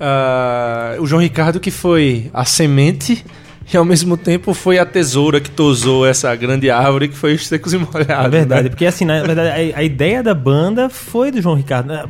Ah, 0.00 0.96
o 0.98 1.06
João 1.06 1.22
Ricardo 1.22 1.60
que 1.60 1.70
foi 1.70 2.28
a 2.34 2.44
semente 2.44 3.24
e 3.72 3.76
ao 3.76 3.84
mesmo 3.84 4.16
tempo 4.16 4.54
foi 4.54 4.78
a 4.78 4.86
tesoura 4.86 5.40
que 5.40 5.50
tosou 5.50 6.06
essa 6.06 6.34
grande 6.34 6.70
árvore 6.70 7.08
que 7.08 7.16
foi 7.16 7.34
os 7.34 7.46
secos 7.46 7.72
e 7.72 7.78
molhados. 7.78 8.26
É 8.26 8.28
verdade, 8.28 8.62
né? 8.64 8.68
porque 8.70 8.86
assim, 8.86 9.04
na 9.04 9.22
verdade, 9.22 9.72
a, 9.72 9.78
a 9.78 9.82
ideia 9.82 10.22
da 10.22 10.34
banda 10.34 10.88
foi 10.88 11.30
do 11.30 11.40
João 11.40 11.54
Ricardo. 11.54 11.88
né? 11.88 12.04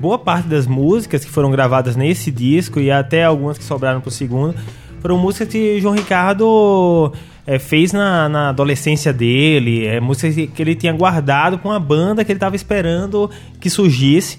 Boa 0.00 0.18
parte 0.18 0.48
das 0.48 0.66
músicas 0.66 1.24
que 1.24 1.30
foram 1.30 1.50
gravadas 1.50 1.96
nesse 1.96 2.30
disco 2.30 2.80
e 2.80 2.90
até 2.90 3.24
algumas 3.24 3.58
que 3.58 3.64
sobraram 3.64 4.00
pro 4.00 4.10
segundo 4.10 4.54
foram 5.02 5.18
músicas 5.18 5.48
que 5.48 5.80
João 5.80 5.94
Ricardo 5.94 7.12
eh, 7.44 7.58
fez 7.58 7.92
na, 7.92 8.28
na 8.28 8.48
adolescência 8.50 9.12
dele, 9.12 9.84
é, 9.84 10.00
músicas 10.00 10.32
que 10.32 10.62
ele 10.62 10.76
tinha 10.76 10.92
guardado 10.92 11.58
com 11.58 11.72
a 11.72 11.78
banda 11.78 12.24
que 12.24 12.30
ele 12.30 12.38
tava 12.38 12.54
esperando 12.54 13.28
que 13.60 13.68
surgisse. 13.68 14.38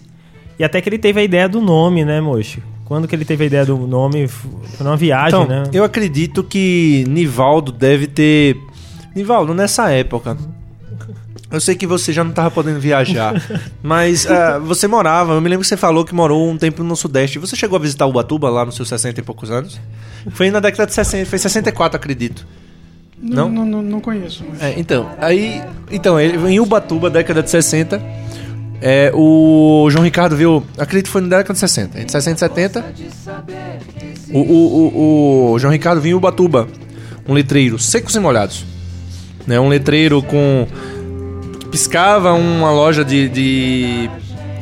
E 0.58 0.64
até 0.64 0.80
que 0.80 0.88
ele 0.88 0.98
teve 0.98 1.20
a 1.20 1.24
ideia 1.24 1.50
do 1.50 1.60
nome, 1.60 2.06
né, 2.06 2.22
moço? 2.22 2.62
Quando 2.86 3.08
que 3.08 3.16
ele 3.16 3.26
teve 3.26 3.44
a 3.46 3.48
ideia 3.48 3.66
do 3.66 3.78
nome? 3.78 4.28
Foi 4.28 4.84
numa 4.86 4.98
viagem, 4.98 5.42
Então, 5.42 5.48
né? 5.48 5.64
eu 5.74 5.84
acredito 5.84 6.44
que 6.44 7.06
Nivaldo 7.08 7.72
deve 7.72 8.08
ter. 8.08 8.58
Nivaldo, 9.16 9.54
nessa 9.54 9.90
época. 9.90 10.38
Eu 11.52 11.62
sei 11.62 11.76
que 11.76 11.86
você 11.86 12.12
já 12.12 12.24
não 12.24 12.32
estava 12.32 12.50
podendo 12.50 12.80
viajar, 12.80 13.36
mas 13.84 14.26
ah, 14.26 14.58
você 14.58 14.88
morava, 14.88 15.34
eu 15.34 15.42
me 15.42 15.48
lembro 15.48 15.62
que 15.62 15.68
você 15.68 15.78
falou 15.78 16.04
que 16.04 16.14
morou 16.14 16.50
um 16.50 16.58
tempo 16.58 16.84
no 16.84 16.96
Sudeste. 16.96 17.38
Você 17.38 17.56
chegou 17.56 17.78
a 17.78 17.80
visitar 17.80 18.08
Ubatuba 18.08 18.50
lá 18.50 18.66
nos 18.66 18.76
seus 18.76 18.90
60 18.90 19.20
e 19.20 19.24
poucos 19.24 19.52
anos? 19.52 19.80
Foi 20.32 20.50
na 20.50 20.60
década 20.60 20.88
de 20.88 20.94
60, 20.96 21.30
foi 21.30 21.38
64, 21.38 21.96
acredito. 21.96 22.46
Não, 23.22 23.48
Não? 23.48 23.50
não, 23.50 23.66
não, 23.66 23.82
não 23.84 24.02
conheço. 24.02 24.44
Mas... 24.50 24.64
É, 24.64 24.74
então, 24.80 25.08
aí. 25.20 25.62
Então, 25.92 26.20
ele, 26.20 26.38
em 26.52 26.60
Ubatuba, 26.60 27.08
década 27.12 27.44
de 27.44 27.52
60, 27.52 28.02
é, 28.86 29.12
o 29.16 29.88
João 29.90 30.04
Ricardo 30.04 30.36
viu. 30.36 30.62
Acredito 30.78 31.06
que 31.06 31.12
foi 31.12 31.22
na 31.22 31.30
década 31.30 31.54
de 31.54 31.60
60. 31.60 32.00
Entre 32.02 32.12
60 32.12 32.36
e 32.36 32.40
70. 32.40 32.86
O, 34.34 34.40
o, 34.40 34.44
o, 34.44 35.52
o 35.54 35.60
João 35.60 35.72
Ricardo 35.72 36.02
viu 36.02 36.12
em 36.12 36.16
Ubatuba 36.18 36.68
um 37.28 37.34
letreiro 37.34 37.80
secos 37.80 38.14
e 38.16 38.20
molhados. 38.20 38.66
Né, 39.48 39.60
um 39.60 39.70
letreiro 39.70 40.22
com. 40.22 40.68
que 41.60 41.68
piscava 41.68 42.34
uma 42.34 42.72
loja 42.72 43.04
de. 43.06 43.30
de 43.30 44.10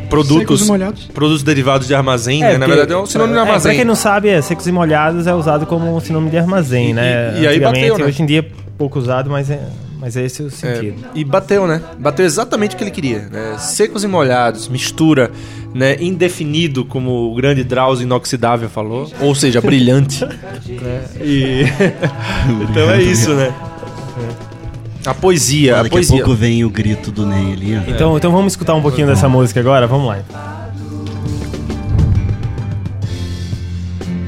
produtos. 0.09 0.67
Produtos 1.13 1.41
derivados 1.43 1.87
de 1.87 1.95
armazém, 1.95 2.41
né? 2.41 2.53
Na 2.53 2.59
porque- 2.59 2.71
verdade, 2.75 2.93
é 2.93 2.97
um 2.97 3.05
sinônimo 3.05 3.33
de 3.35 3.39
é, 3.39 3.41
armazém. 3.43 3.71
pra 3.71 3.75
quem 3.77 3.85
não 3.85 3.95
sabe, 3.95 4.27
é, 4.29 4.41
secos 4.41 4.67
e 4.67 4.71
molhados 4.71 5.25
é 5.25 5.33
usado 5.33 5.65
como 5.65 5.95
um 5.95 5.99
sinônimo 5.99 6.29
de 6.29 6.37
armazém, 6.37 6.89
E- 6.89 6.93
né? 6.93 7.33
e- 7.37 7.41
e 7.43 7.47
aí 7.47 7.59
bateu, 7.59 7.97
né? 7.97 8.05
Hoje 8.05 8.21
em 8.21 8.25
dia 8.25 8.39
é 8.39 8.45
pouco 8.77 8.99
usado, 8.99 9.29
mas 9.29 9.49
é, 9.49 9.59
mas 10.01 10.17
é 10.17 10.25
esse 10.25 10.41
o 10.41 10.47
É, 10.47 10.49
sentido. 10.49 11.03
e 11.13 11.23
bateu, 11.23 11.67
né? 11.67 11.79
Bateu 11.99 12.25
exatamente 12.25 12.73
o 12.73 12.77
que 12.77 12.83
ele 12.83 12.89
queria. 12.91 13.29
Né? 13.31 13.55
Secos 13.59 14.03
e 14.03 14.07
molhados, 14.07 14.67
mistura, 14.67 15.29
né? 15.75 15.95
indefinido, 16.01 16.83
como 16.83 17.31
o 17.31 17.35
grande 17.35 17.63
Drauzio 17.63 18.03
inoxidável 18.03 18.67
falou. 18.67 19.09
Ou 19.21 19.35
seja, 19.35 19.61
brilhante. 19.63 20.25
né? 20.25 21.03
E... 21.21 21.63
então 22.69 22.89
é 22.89 23.01
isso, 23.01 23.29
né? 23.35 23.53
A 25.05 25.13
poesia, 25.13 25.73
a 25.79 25.83
Daqui 25.83 25.87
a 25.87 25.91
poesia. 25.97 26.17
pouco 26.17 26.33
vem 26.35 26.63
o 26.65 26.69
grito 26.69 27.11
do 27.11 27.25
Ney 27.25 27.53
ali, 27.53 27.75
ó. 27.77 27.81
Então, 27.91 28.17
então 28.17 28.31
vamos 28.31 28.53
escutar 28.53 28.73
um 28.75 28.81
pouquinho 28.81 29.07
dessa 29.07 29.29
música 29.29 29.59
agora? 29.59 29.85
Vamos 29.87 30.07
lá. 30.07 30.19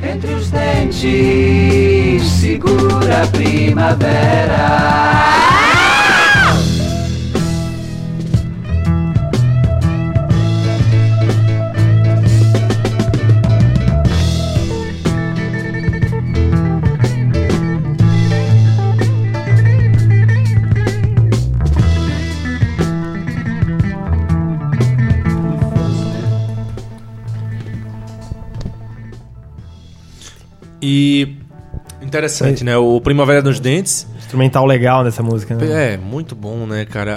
Entre 0.01 0.33
os 0.33 0.49
dentes, 0.51 2.23
segura 2.23 3.23
a 3.23 3.27
primavera. 3.27 5.22
E 30.85 31.37
interessante, 32.01 32.63
né? 32.63 32.75
O 32.77 32.99
Primavera 32.99 33.41
dos 33.41 33.57
Dentes 33.59 34.05
Instrumental 34.17 34.65
legal 34.65 35.03
dessa 35.03 35.23
música, 35.23 35.55
né? 35.55 35.93
É, 35.93 35.97
muito 35.97 36.35
bom, 36.35 36.65
né, 36.65 36.83
cara? 36.85 37.15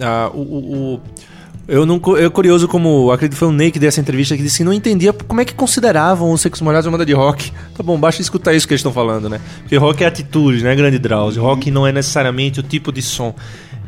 A, 0.00 0.04
a, 0.04 0.30
o, 0.34 0.40
o- 0.40 0.94
o- 0.96 1.00
eu 1.68 1.84
não 1.86 2.00
eu 2.16 2.30
curioso 2.30 2.68
como 2.68 3.10
acredito 3.10 3.32
que 3.34 3.38
foi 3.40 3.48
o 3.48 3.52
Ney 3.52 3.70
que 3.72 3.78
deu 3.80 3.88
essa 3.88 4.00
entrevista 4.00 4.36
que 4.36 4.42
disse 4.42 4.58
que 4.58 4.64
não 4.64 4.72
entendia 4.72 5.12
como 5.12 5.40
é 5.40 5.44
que 5.44 5.52
consideravam 5.54 6.30
os 6.30 6.40
Secos 6.40 6.60
Molhados 6.60 6.86
uma 6.86 6.92
banda 6.92 7.06
de 7.06 7.12
rock. 7.14 7.50
Tá 7.76 7.82
bom, 7.82 7.98
basta 7.98 8.20
escutar 8.22 8.52
isso 8.54 8.66
que 8.68 8.72
eles 8.74 8.80
estão 8.80 8.92
falando, 8.92 9.28
né? 9.28 9.40
Porque 9.62 9.76
rock 9.76 10.04
é 10.04 10.06
atitude, 10.06 10.62
né, 10.62 10.76
grande 10.76 10.98
Drauzio? 10.98 11.42
Rock 11.42 11.70
não 11.70 11.86
é 11.86 11.90
necessariamente 11.92 12.60
o 12.60 12.62
tipo 12.62 12.92
de 12.92 13.00
som, 13.02 13.34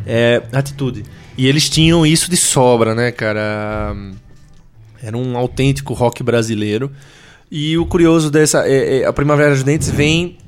é 0.07 0.43
atitude. 0.53 1.05
E 1.37 1.47
eles 1.47 1.69
tinham 1.71 2.05
isso 2.07 2.29
de 2.31 2.37
sobra, 2.37 2.95
né, 2.95 3.13
cara? 3.13 3.95
Era 5.03 5.17
um 5.17 5.37
autêntico 5.37 5.95
rock 5.95 6.23
brasileiro. 6.23 6.91
E 7.51 7.79
o 7.79 7.87
curioso 7.87 8.31
dessa. 8.31 8.67
É, 8.69 8.99
é, 8.99 9.05
a 9.05 9.13
Primavera 9.13 9.51
dos 9.51 9.63
Dentes 9.63 9.89
vem 9.91 10.39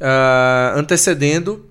ah, 0.00 0.74
antecedendo 0.76 1.66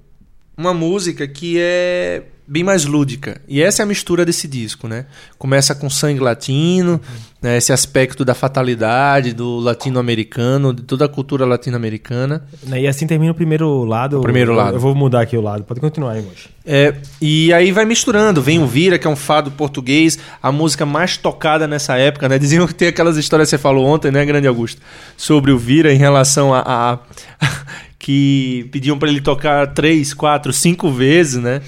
uma 0.58 0.74
música 0.74 1.28
que 1.28 1.58
é 1.60 2.24
bem 2.48 2.64
mais 2.64 2.86
lúdica. 2.86 3.42
E 3.48 3.62
essa 3.62 3.82
é 3.82 3.84
a 3.84 3.86
mistura 3.88 4.24
desse 4.26 4.48
disco, 4.48 4.88
né? 4.88 5.06
Começa 5.38 5.74
com 5.74 5.90
sangue 5.90 6.20
latino, 6.20 7.02
né? 7.42 7.58
esse 7.58 7.74
aspecto 7.74 8.24
da 8.24 8.34
fatalidade, 8.36 9.34
do 9.34 9.58
latino-americano, 9.60 10.74
de 10.74 10.84
toda 10.84 11.06
a 11.06 11.08
cultura 11.10 11.46
latino-americana. 11.46 12.44
Né, 12.64 12.82
E 12.82 12.88
assim 12.88 13.08
termina 13.08 13.32
o 13.32 13.36
primeiro 13.36 13.84
lado. 13.84 14.20
O 14.20 14.22
primeiro 14.22 14.52
Eu- 14.52 14.56
lado. 14.56 14.76
Eu 14.76 14.80
vou 14.80 14.94
mudar 14.94 15.22
aqui 15.22 15.36
o 15.36 15.42
lado. 15.42 15.64
Pode 15.64 15.80
continuar 15.80 16.12
aí, 16.12 16.22
moço. 16.22 16.50
É, 16.66 16.94
e 17.22 17.52
aí 17.54 17.72
vai 17.72 17.86
misturando. 17.86 18.42
Vem 18.42 18.60
o 18.62 18.68
Vira, 18.68 18.98
que 19.00 19.08
é 19.08 19.10
um 19.10 19.16
fado 19.16 19.52
português, 19.52 20.18
a 20.42 20.52
música 20.52 20.86
mais 20.86 21.18
tocada 21.18 21.68
nessa 21.68 21.98
época, 21.98 22.28
né? 22.30 22.38
Diziam 22.38 22.68
que 22.68 22.74
tem 22.76 22.88
aquelas 22.88 23.18
histórias 23.18 23.48
que 23.48 23.52
você 23.52 23.58
falou 23.58 23.86
ontem, 23.86 24.12
né, 24.12 24.24
Grande 24.26 24.48
Augusto? 24.48 24.82
Sobre 25.18 25.52
o 25.52 25.58
Vira 25.58 25.94
em 25.94 25.98
relação 25.98 26.54
a. 26.54 26.62
a- 26.66 27.00
que 27.98 28.70
pediam 28.72 29.00
pra 29.00 29.10
ele 29.10 29.20
tocar 29.22 29.66
três, 29.74 30.14
quatro, 30.14 30.54
cinco 30.54 30.92
vezes, 30.92 31.42
né? 31.42 31.62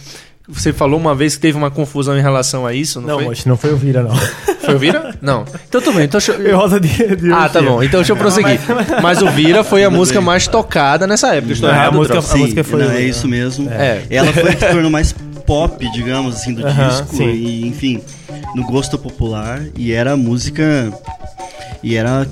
Você 0.50 0.72
falou 0.72 0.98
uma 1.00 1.14
vez 1.14 1.36
que 1.36 1.42
teve 1.42 1.58
uma 1.58 1.70
confusão 1.70 2.18
em 2.18 2.22
relação 2.22 2.66
a 2.66 2.74
isso, 2.74 3.02
não, 3.02 3.08
Não, 3.10 3.16
foi? 3.16 3.26
moço, 3.26 3.50
não 3.50 3.58
foi 3.58 3.74
o 3.74 3.78
Vira, 3.78 4.02
não. 4.04 4.16
Foi 4.16 4.76
o 4.76 4.80
Vira? 4.80 5.14
Não. 5.22 5.44
Então 5.68 5.82
tudo 5.82 5.94
bem. 5.96 6.06
Então, 6.06 6.20
deixa 6.20 6.32
eu- 6.32 6.42
Foi 6.42 6.52
Rosa 6.54 6.80
de, 6.80 7.16
de 7.18 7.32
Ah, 7.34 7.50
tá 7.50 7.62
bom. 7.62 7.84
Então 7.84 8.00
deixa 8.00 8.14
eu 8.14 8.18
prosseguir. 8.18 8.60
Mas 9.02 9.22
o 9.22 9.30
Vira 9.30 9.64
foi 9.64 9.84
a 9.84 9.90
música 9.90 10.22
mais 10.22 10.48
tocada 10.48 11.06
nessa 11.06 11.36
época. 11.36 11.52
Estou 11.54 11.70
É, 11.70 11.74
a 11.74 11.76
errado, 11.76 11.94
música- 11.96 12.20
a 12.20 12.38
música 12.38 12.64
foi- 12.64 12.84
não, 12.84 12.92
é 12.92 13.02
isso 13.02 13.28
mesmo. 13.28 13.70
É. 13.70 14.04
Ela 14.10 14.32
foi 14.32 14.52
a 14.52 14.56
que 14.56 14.66
tornou 14.66 14.90
mais 14.90 15.14
pop, 15.46 15.92
digamos 15.92 16.36
assim, 16.36 16.54
do 16.54 16.66
Aham, 16.66 16.88
disco. 16.90 17.16
sim. 17.18 17.30
E, 17.30 17.68
enfim, 17.68 18.02
no 18.56 18.64
gosto 18.66 18.98
popular. 18.98 19.62
E 19.76 19.92
era 19.92 20.14
a 20.14 20.18
música. 20.18 20.94
E 21.84 21.96
era. 21.96 22.26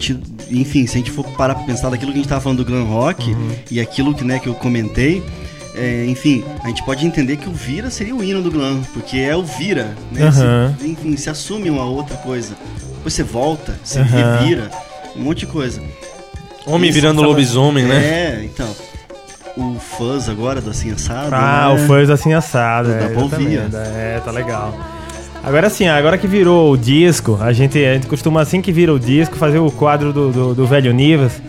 Enfim, 0.49 0.87
se 0.87 0.93
a 0.95 0.97
gente 0.99 1.11
for 1.11 1.25
parar 1.25 1.55
pra 1.55 1.63
pensar 1.65 1.89
daquilo 1.89 2.11
que 2.11 2.17
a 2.19 2.21
gente 2.21 2.29
tava 2.29 2.41
falando 2.41 2.59
do 2.63 2.65
glam 2.65 2.85
rock 2.85 3.31
Uhum. 3.31 3.49
e 3.69 3.79
aquilo 3.81 4.13
que, 4.13 4.23
né, 4.23 4.39
que 4.39 4.47
eu 4.47 4.53
comentei. 4.53 5.21
É, 5.77 6.05
enfim, 6.07 6.43
a 6.63 6.67
gente 6.67 6.83
pode 6.83 7.05
entender 7.05 7.37
que 7.37 7.47
o 7.49 7.51
Vira 7.51 7.89
seria 7.89 8.15
o 8.15 8.23
hino 8.23 8.41
do 8.41 8.49
glam, 8.51 8.81
porque 8.93 9.17
é 9.17 9.35
o 9.35 9.43
Vira, 9.43 9.95
né? 10.11 10.23
Aham. 10.27 10.75
Se- 10.79 10.87
enfim, 10.87 11.15
se 11.17 11.29
assume 11.29 11.69
uma 11.69 11.83
outra 11.85 12.15
coisa. 12.17 12.55
Depois 12.97 13.13
você 13.13 13.23
volta, 13.23 13.75
você 13.83 13.99
Aham. 13.99 14.37
revira, 14.39 14.71
um 15.15 15.21
monte 15.23 15.39
de 15.39 15.47
coisa. 15.47 15.81
Homem 16.65 16.89
Isso, 16.89 16.99
virando 16.99 17.17
tava- 17.21 17.27
lobisomem, 17.27 17.85
né? 17.85 17.95
É, 17.95 18.43
então. 18.43 18.67
O 19.57 19.75
fuzz 19.79 20.27
agora 20.27 20.59
do 20.59 20.69
Assim 20.71 20.91
Assado. 20.91 21.29
Ah, 21.33 21.69
né? 21.69 21.81
o 21.83 21.87
Fuzz 21.87 22.09
assim 22.09 22.33
assado. 22.33 22.91
É, 22.91 23.05
ouvir, 23.17 23.53
exatamente. 23.59 23.75
É, 23.95 24.21
tá 24.25 24.29
legal. 24.31 24.77
Agora 25.41 25.69
sim, 25.69 25.87
agora 25.87 26.17
que 26.17 26.27
virou 26.27 26.73
o 26.73 26.77
disco, 26.77 27.37
a 27.39 27.53
gente, 27.53 27.77
a 27.77 27.93
gente 27.93 28.07
costuma 28.07 28.41
assim 28.41 28.61
que 28.61 28.71
vira 28.71 28.91
o 28.93 28.99
disco 28.99 29.37
fazer 29.37 29.59
o 29.59 29.71
quadro 29.71 30.11
do, 30.11 30.31
do, 30.31 30.55
do 30.55 30.65
velho 30.67 30.91
Nivas. 30.91 31.39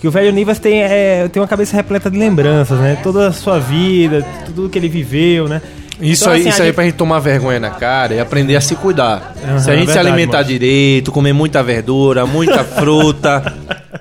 Que 0.00 0.08
o 0.08 0.10
velho 0.10 0.32
Nivas 0.32 0.58
tem, 0.58 0.82
é, 0.82 1.28
tem 1.30 1.42
uma 1.42 1.48
cabeça 1.48 1.76
repleta 1.76 2.10
de 2.10 2.16
lembranças, 2.18 2.78
né? 2.78 2.96
Toda 3.02 3.28
a 3.28 3.32
sua 3.32 3.58
vida, 3.58 4.24
tudo 4.46 4.68
que 4.68 4.78
ele 4.78 4.88
viveu, 4.88 5.46
né? 5.46 5.60
Isso 6.00 6.22
Então, 6.24 6.32
aí, 6.32 6.40
assim, 6.40 6.48
isso 6.48 6.62
aí 6.62 6.66
gente- 6.68 6.74
pra 6.74 6.84
gente 6.84 6.94
tomar 6.94 7.18
vergonha 7.18 7.60
na 7.60 7.68
cara 7.68 8.14
e 8.14 8.20
aprender 8.20 8.56
a 8.56 8.60
se 8.62 8.74
cuidar. 8.74 9.34
Aham, 9.46 9.58
se 9.58 9.70
a 9.70 9.74
gente 9.74 9.80
se 9.88 9.92
verdade, 9.92 10.08
alimentar 10.08 10.38
moço. 10.38 10.48
direito, 10.48 11.12
comer 11.12 11.34
muita 11.34 11.62
verdura, 11.62 12.24
muita 12.24 12.64
fruta, 12.64 13.52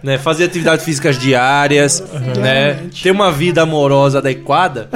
né, 0.01 0.17
fazer 0.17 0.45
atividades 0.45 0.85
físicas 0.85 1.19
diárias, 1.19 2.01
né, 2.37 2.77
ter 3.03 3.11
uma 3.11 3.29
vida 3.33 3.61
amorosa 3.63 4.19
adequada, 4.19 4.87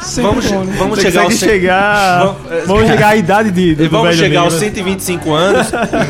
Sempre 0.00 0.30
vamos, 0.30 0.46
bom, 0.46 0.64
né? 0.64 0.74
vamos 0.78 1.00
chegar 1.00 1.28
cem- 1.32 1.48
chegar. 1.48 2.18
Vamos- 2.24 2.66
Vamos, 2.66 2.86
chegar 2.86 3.08
à 3.08 3.16
idade 3.16 3.50
de, 3.50 3.74
do 3.74 3.90
Vamos 3.90 4.06
velho 4.10 4.18
chegar 4.20 4.40
aos 4.42 4.54
Nivas. 4.54 4.68
125 4.68 5.32
anos 5.32 5.66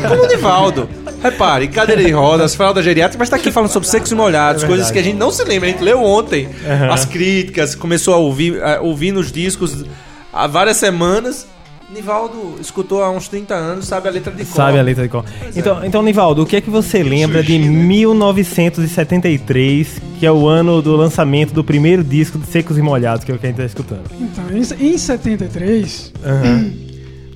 como 0.07 0.23
o 0.23 0.27
Nivaldo. 0.27 0.89
Repare, 1.21 1.67
cadeira 1.67 2.03
de 2.03 2.11
rodas, 2.11 2.55
fralda 2.55 2.81
geriátrica, 2.83 3.17
mas 3.19 3.29
tá 3.29 3.35
aqui 3.35 3.51
falando 3.51 3.69
sobre 3.71 3.89
secos 3.89 4.11
e 4.11 4.15
molhados, 4.15 4.63
É 4.63 4.67
coisas 4.67 4.89
que 4.91 4.99
a 4.99 5.03
gente 5.03 5.17
não 5.17 5.31
se 5.31 5.43
lembra. 5.43 5.67
A 5.67 5.71
gente 5.71 5.83
leu 5.83 6.01
ontem 6.03 6.47
Aham. 6.65 6.93
as 6.93 7.03
críticas, 7.05 7.73
começou 7.75 8.13
a 8.13 8.17
ouvir, 8.17 8.61
a 8.63 8.79
ouvir 8.81 9.11
nos 9.11 9.31
discos 9.31 9.83
há 10.31 10.45
várias 10.47 10.77
semanas. 10.77 11.47
Nivaldo 11.89 12.55
escutou 12.59 13.01
há 13.01 13.09
uns 13.09 13.29
30 13.29 13.55
anos, 13.55 13.87
sabe 13.87 14.09
a 14.09 14.11
letra 14.11 14.31
de 14.33 14.43
cor. 14.43 14.53
Sabe 14.55 14.77
a 14.77 14.81
letra 14.81 15.03
de 15.03 15.09
cor. 15.09 15.23
Então, 15.55 15.85
então, 15.85 16.03
Nivaldo, 16.03 16.43
o 16.43 16.45
que 16.45 16.57
é 16.57 16.61
que 16.61 16.69
você 16.69 17.01
lembra 17.01 17.41
de 17.41 17.57
1973, 17.57 20.01
que 20.19 20.25
é 20.25 20.31
o 20.31 20.45
ano 20.47 20.81
do 20.81 20.97
lançamento 20.97 21.53
do 21.53 21.63
primeiro 21.63 22.03
disco 22.03 22.37
de 22.37 22.45
Secos 22.47 22.77
e 22.77 22.81
Molhados, 22.81 23.23
que 23.23 23.31
é 23.31 23.35
o 23.35 23.39
que 23.39 23.45
a 23.45 23.49
gente 23.49 23.57
tá 23.57 23.63
escutando? 23.65 24.03
Então, 24.19 24.43
em, 24.51 24.59
em 24.93 24.97
73, 24.97 26.11
Aham. 26.25 26.73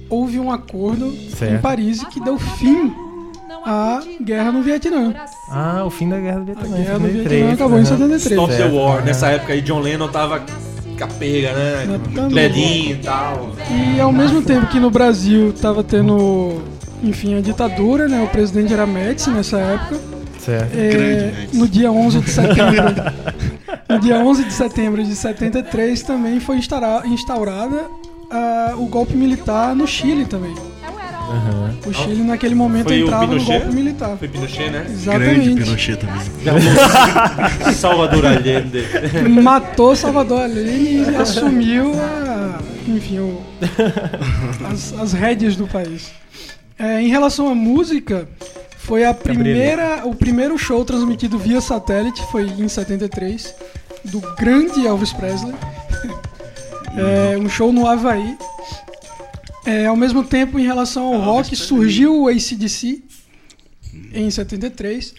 houve 0.10 0.38
um 0.38 0.52
acordo 0.52 1.13
Certo. 1.38 1.54
em 1.56 1.60
Paris 1.60 2.04
que 2.12 2.20
deu 2.22 2.38
fim 2.38 2.91
à 3.65 4.00
guerra 4.21 4.52
no 4.52 4.62
Vietnã. 4.62 5.13
Ah, 5.50 5.84
o 5.86 5.89
fim 5.89 6.10
da 6.10 6.19
Guerra 6.19 6.39
do 6.39 6.52
A 6.52 6.56
Vietnã. 6.56 6.78
guerra 6.78 7.00
no 7.00 7.06
73, 7.08 7.30
Vietnã 7.30 7.54
acabou 7.54 7.78
em 7.78 7.82
aham. 7.82 7.97
73. 7.97 8.32
Stop 8.32 8.56
the 8.56 8.63
War. 8.78 8.95
aham. 8.97 9.06
Nessa 9.06 9.28
época 9.28 9.54
aí, 9.54 9.62
John 9.62 9.80
Lennon 9.80 10.08
tava 10.10 10.41
capega, 10.97 11.54
né? 11.54 12.00
Ledinho 12.30 12.91
e 12.95 13.00
tal. 13.00 13.52
E 13.95 14.00
ao 14.00 14.12
mesmo 14.12 14.41
tempo 14.41 14.67
que 14.67 14.80
no 14.80 14.91
Brasil 14.91 15.52
tava 15.54 15.84
tendo, 15.84 16.62
enfim, 17.04 17.36
a 17.38 17.41
ditadura, 17.41 18.08
né? 18.08 18.21
O 18.24 18.28
presidente 18.28 18.71
era 18.74 18.86
Médici 18.86 19.30
nessa 19.32 19.58
época. 19.60 20.00
Certo. 20.39 20.76
É, 20.76 21.32
no 21.54 21.67
dia 21.67 21.91
11 21.91 22.19
de 22.21 22.30
setembro 22.32 22.84
no 23.88 24.00
dia 24.00 24.17
11 24.17 24.43
de 24.45 24.54
setembro 24.54 25.04
de 25.04 25.15
73 25.15 26.02
também 26.02 26.39
foi 26.39 26.58
instaura- 26.58 27.04
instaurada 27.06 27.84
ah, 28.32 28.74
o 28.76 28.88
golpe 28.88 29.15
militar 29.15 29.76
no 29.76 29.86
Chile 29.86 30.26
também 30.26 30.56
Aham. 31.32 31.74
o 31.86 31.94
Chile 31.94 32.24
naquele 32.24 32.54
momento 32.56 32.88
Foi 32.88 33.00
entrava 33.02 33.26
no 33.28 33.44
golpe 33.44 33.67
militar 33.74 34.17
Foi 34.17 34.28
Pinochet, 34.28 34.70
né? 34.70 34.80
Grande 34.84 34.91
exatamente 34.94 35.56
Pinochet 35.63 35.98
também. 35.98 36.22
Salvador 37.74 38.26
Allende. 38.26 38.84
matou 39.30 39.96
Salvador 39.96 40.41
Allende 40.41 41.12
e 41.12 41.15
assumiu 41.15 41.94
a, 41.94 42.60
enfim 42.88 43.20
o- 43.20 43.41
as, 44.72 44.94
as 45.00 45.13
rédeas 45.13 45.56
do 45.56 45.67
país 45.67 46.12
É, 46.78 47.02
em 47.02 47.08
relação 47.08 47.48
à 47.50 47.56
música 47.56 48.28
foi 48.78 49.06
a 49.06 49.13
primeira 49.13 50.02
o 50.06 50.15
primeiro 50.15 50.58
show 50.58 50.84
transmitido 50.84 51.38
via 51.38 51.62
satélite 51.62 52.22
foi 52.32 52.44
em 52.48 52.67
73 52.67 53.54
do 54.06 54.20
grande 54.38 54.86
Elvis 54.86 55.13
Presley 55.13 55.54
É, 56.98 57.38
um 57.38 57.48
show 57.48 57.72
no 57.72 57.88
Havaí 57.88 58.36
é, 59.72 59.86
ao 59.86 59.96
mesmo 59.96 60.22
tempo, 60.22 60.60
em 60.60 60.66
relação 60.66 61.14
ao 61.14 61.22
ah, 61.22 61.26
rock, 61.26 61.56
surgiu 61.56 62.24
o 62.24 62.28
ACDC 62.28 63.02
em 64.14 64.30
73. 64.30 65.14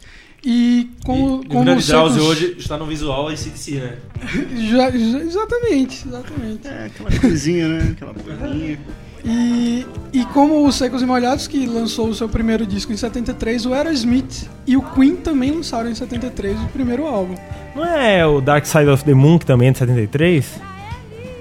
E 0.45 0.91
como, 1.05 1.43
e, 1.43 1.47
como 1.47 1.63
o 1.63 1.65
Drauzio 1.65 2.11
Secos... 2.11 2.17
hoje 2.19 2.57
está 2.59 2.77
no 2.77 2.85
visual 2.85 3.29
ACDC, 3.29 3.71
né? 3.77 3.97
já, 4.71 4.91
já, 4.91 5.19
exatamente, 5.21 6.07
exatamente. 6.07 6.69
É, 6.69 6.87
aquela 6.87 7.11
coisinha, 7.19 7.69
né? 7.69 7.93
Aquela 7.93 8.13
coisinha. 8.13 8.79
E, 9.25 9.87
e 10.13 10.25
como 10.27 10.67
o 10.67 10.73
Secos 10.73 11.01
e 11.01 11.07
Molhados, 11.07 11.47
que 11.47 11.65
lançou 11.65 12.09
o 12.09 12.15
seu 12.15 12.29
primeiro 12.29 12.67
disco 12.67 12.93
em 12.93 12.97
73, 12.97 13.65
o 13.65 13.73
Aerosmith 13.73 14.51
e 14.67 14.77
o 14.77 14.83
Queen 14.83 15.17
também 15.17 15.53
lançaram 15.53 15.89
em 15.89 15.95
73 15.95 16.61
o 16.61 16.67
primeiro 16.69 17.07
álbum. 17.07 17.37
Não 17.75 17.85
é 17.85 18.27
o 18.27 18.41
Dark 18.41 18.67
Side 18.67 18.89
of 18.89 19.03
the 19.05 19.15
Moon, 19.15 19.39
que 19.39 19.47
também 19.47 19.69
é 19.69 19.73
de 19.73 19.79
73? 19.79 20.61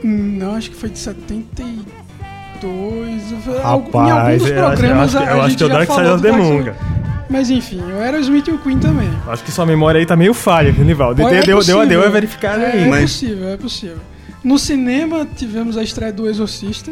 Não, 0.03 0.55
acho 0.55 0.69
que 0.69 0.75
foi 0.75 0.89
de 0.89 0.99
73. 0.99 2.00
2. 2.61 3.23
Rapaz, 3.61 4.05
em 4.05 4.11
alguns 4.11 4.51
programas 4.51 5.13
eu 5.13 5.19
acho, 5.19 5.27
que, 5.27 5.33
eu 5.33 5.41
a 5.41 5.45
acho 5.45 5.57
que 5.57 5.63
é 5.63 5.65
o 5.65 5.69
Dark 5.69 5.91
Side 5.91 6.07
of 6.07 6.21
the 6.21 6.31
Moon. 6.31 6.73
Mas 7.29 7.49
enfim, 7.49 7.81
o 7.81 8.19
Smith 8.19 8.47
e 8.47 8.51
o 8.51 8.57
Queen 8.57 8.77
também. 8.77 9.09
Acho 9.27 9.43
que 9.43 9.51
sua 9.51 9.65
memória 9.65 9.99
aí 9.99 10.05
tá 10.05 10.15
meio 10.15 10.33
falha, 10.33 10.71
Nivaldo. 10.71 11.15
Deu, 11.15 11.29
é 11.29 11.41
deu, 11.41 11.63
deu, 11.63 11.87
deu 11.87 12.05
a 12.05 12.09
verificada 12.09 12.63
é, 12.63 12.71
aí. 12.73 12.83
É 12.83 12.87
mas... 12.87 13.13
possível, 13.13 13.49
é 13.49 13.57
possível. 13.57 13.97
No 14.43 14.59
cinema 14.59 15.25
tivemos 15.35 15.77
a 15.77 15.83
estreia 15.83 16.11
do 16.11 16.27
Exorcista. 16.27 16.91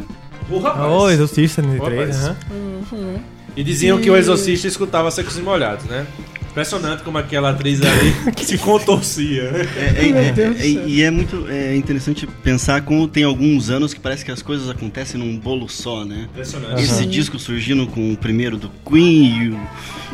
O. 0.50 0.56
Oh, 0.56 1.10
Exorcista, 1.10 1.60
né, 1.60 1.78
N3, 1.78 2.14
aham. 2.14 2.36
Uhum. 2.50 3.16
E 3.56 3.62
diziam 3.62 3.98
e... 3.98 4.02
que 4.02 4.10
o 4.10 4.16
Exorcista 4.16 4.66
escutava 4.66 5.10
Secos 5.10 5.36
e 5.36 5.42
Molhados, 5.42 5.84
né? 5.84 6.06
Impressionante 6.50 7.02
como 7.02 7.16
aquela 7.18 7.50
atriz 7.50 7.80
ali 7.80 8.14
se 8.44 8.58
contorcia. 8.58 9.50
né? 9.52 9.68
É, 9.76 9.82
é, 9.82 10.08
é, 10.08 10.62
é, 10.66 10.86
e 10.86 11.02
é 11.02 11.10
muito 11.10 11.46
é 11.48 11.76
interessante 11.76 12.26
pensar 12.42 12.80
como 12.82 13.06
tem 13.06 13.22
alguns 13.24 13.70
anos 13.70 13.94
que 13.94 14.00
parece 14.00 14.24
que 14.24 14.30
as 14.30 14.42
coisas 14.42 14.68
acontecem 14.68 15.20
num 15.20 15.38
bolo 15.38 15.68
só, 15.68 16.04
né? 16.04 16.26
Impressionante. 16.32 16.82
Esse 16.82 17.06
disco 17.06 17.38
surgindo 17.38 17.86
com 17.86 18.12
o 18.12 18.16
primeiro 18.16 18.56
do 18.56 18.70
Queen 18.88 19.44
e 19.44 19.48
o, 19.50 19.60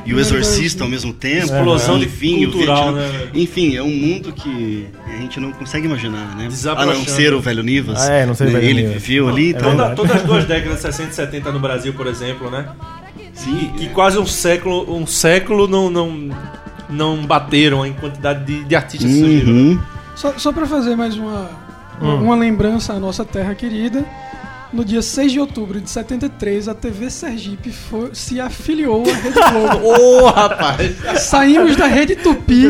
e 0.06 0.14
o 0.14 0.20
Exorcista 0.20 0.84
ao 0.84 0.90
mesmo 0.90 1.12
tempo. 1.12 1.46
Explosão 1.46 1.98
de 1.98 2.04
enfim, 2.04 2.44
o 2.44 2.50
cultural, 2.52 2.94
Vietnã. 2.94 3.12
né? 3.18 3.28
Enfim, 3.34 3.76
é 3.76 3.82
um 3.82 3.90
mundo 3.90 4.32
que 4.32 4.86
a 5.06 5.16
gente 5.22 5.40
não 5.40 5.52
consegue 5.52 5.86
imaginar, 5.86 6.36
né? 6.36 6.48
A 6.76 6.84
não 6.86 7.04
ser 7.06 7.32
o 7.32 7.40
velho 7.40 7.62
Nivas. 7.62 8.00
Ah, 8.08 8.12
é, 8.12 8.26
não 8.26 8.34
ser 8.34 8.44
o 8.44 8.46
né? 8.46 8.52
velho 8.52 8.64
Ele 8.64 8.82
Nivas. 8.82 9.02
viveu 9.02 9.28
ali, 9.28 9.46
É 9.46 9.50
então. 9.50 9.70
Toda, 9.70 9.94
todas 9.94 10.16
as 10.16 10.22
duas 10.22 10.44
décadas, 10.46 10.80
60 10.80 11.10
e 11.10 11.14
70 11.14 11.50
no 11.50 11.60
Brasil, 11.60 11.94
por 11.94 12.06
exemplo, 12.06 12.50
né? 12.50 12.66
Sim, 13.36 13.72
Que 13.76 13.88
quase 13.90 14.18
um 14.18 14.26
século, 14.26 14.92
um 14.96 15.06
século 15.06 15.68
não, 15.68 15.90
não, 15.90 16.30
não 16.88 17.24
bateram 17.26 17.84
em 17.86 17.92
quantidade 17.92 18.44
de, 18.44 18.64
de 18.64 18.74
artistas 18.74 19.08
que 19.10 19.18
surgiram. 19.18 19.52
Uhum. 19.52 19.80
Só, 20.16 20.32
só 20.38 20.52
para 20.52 20.66
fazer 20.66 20.96
mais 20.96 21.16
uma, 21.16 21.50
uma, 22.00 22.14
Hum. 22.14 22.22
uma 22.24 22.34
lembrança 22.36 22.94
à 22.94 22.98
nossa 22.98 23.24
terra 23.24 23.54
querida, 23.54 24.04
no 24.76 24.84
dia 24.84 25.00
6 25.02 25.32
de 25.32 25.40
outubro 25.40 25.80
de 25.80 25.88
73, 25.90 26.68
a 26.68 26.74
TV 26.74 27.10
Sergipe 27.10 27.70
foi- 27.70 28.10
se 28.12 28.40
afiliou 28.40 29.02
à 29.02 29.12
Rede 29.14 29.40
Globo. 29.50 29.86
Ô, 30.22 30.26
rapaz! 30.26 31.20
Saímos 31.22 31.74
da 31.76 31.86
Rede 31.86 32.14
Tupi 32.16 32.66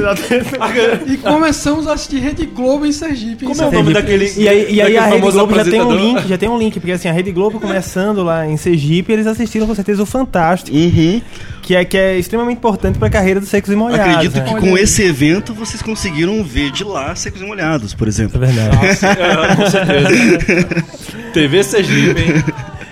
e 1.07 1.17
começamos 1.19 1.87
a 1.87 1.93
assistir 1.95 2.19
Rede 2.21 2.47
Globo 2.47 2.87
em 2.87 2.93
Sergipe. 2.93 3.45
em 3.45 3.49
Como 3.49 3.61
é 3.63 3.67
o 3.67 3.73
nome 3.73 3.93
daquele. 3.93 4.33
E 4.37 4.49
aí, 4.49 4.67
e 4.75 4.81
aí 4.81 4.95
daquele 4.95 4.99
a 4.99 5.07
Rede 5.07 5.31
Globo 5.33 5.55
já 5.55 5.65
tem 5.65 5.81
um 5.83 5.95
link, 5.97 6.29
já 6.29 6.39
tem 6.39 6.49
um 6.49 6.59
link, 6.59 6.79
porque 6.81 6.93
assim, 6.93 7.09
a 7.09 7.13
Rede 7.13 7.33
Globo 7.33 7.61
começando 7.61 8.23
lá 8.23 8.47
em 8.47 8.57
Sergipe, 8.57 9.13
eles 9.13 9.27
assistiram 9.27 9.67
com 9.67 9.75
certeza 9.75 10.03
o 10.03 10.07
Fantástico, 10.07 10.77
Uhum. 10.77 11.21
Que 11.67 11.75
é, 11.75 11.85
que 11.85 11.99
é 11.99 12.17
extremamente 12.17 12.59
importante 12.59 12.97
pra 12.97 13.11
carreira 13.11 13.41
dos 13.41 13.49
secos 13.49 13.73
e 13.73 13.75
molhados. 13.75 14.07
Acredito 14.15 14.37
né? 14.39 14.45
que 14.45 14.55
com 14.61 14.79
esse 14.79 15.03
evento 15.03 15.53
vocês 15.53 15.83
conseguiram 15.83 16.43
ver 16.45 16.71
de 16.71 16.85
lá 16.85 17.13
Secos 17.17 17.41
e 17.43 17.45
Molhados, 17.45 17.93
por 17.93 18.07
É 18.07 18.09
exemplo. 18.09 18.39
verdade. 18.39 18.77
É, 18.87 19.57
com 19.57 19.67
certeza. 19.69 20.87
TV 21.35 21.65
Sergipe, 21.65 22.21
hein? 22.23 22.45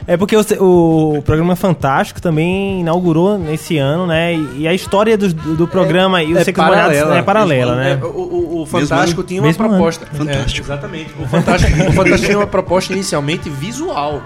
É 0.08 0.16
porque 0.16 0.36
o, 0.36 0.42
o 1.18 1.22
programa 1.22 1.54
Fantástico 1.56 2.20
também 2.20 2.80
inaugurou 2.80 3.38
nesse 3.38 3.78
ano, 3.78 4.06
né? 4.08 4.34
E, 4.34 4.66
a 4.66 4.74
história 4.74 5.16
do, 5.16 5.32
do 5.32 5.68
programa 5.68 6.20
e 6.22 6.32
os 6.32 6.40
é 6.40 6.44
secos 6.44 6.62
e 6.62 6.66
molhados 6.66 6.96
paralela. 6.98 7.18
é 7.18 7.22
paralela, 7.22 7.76
né? 7.76 7.92
É, 8.02 8.04
o, 8.04 8.08
o- 8.08 8.62
o 8.62 8.66
Fantástico 8.66 9.22
tinha 9.22 9.40
uma 9.40 9.46
Mesmo 9.46 9.64
ano. 9.64 9.74
proposta. 9.74 10.04
Fantástico. 10.12 10.68
É, 10.68 10.74
exatamente. 10.74 11.10
O 11.18 11.26
Fantástico, 11.28 11.72
o 11.88 11.92
Fantástico 11.92 12.26
tinha 12.26 12.38
uma 12.38 12.46
proposta 12.46 12.92
inicialmente 12.92 13.48
visual. 13.48 14.20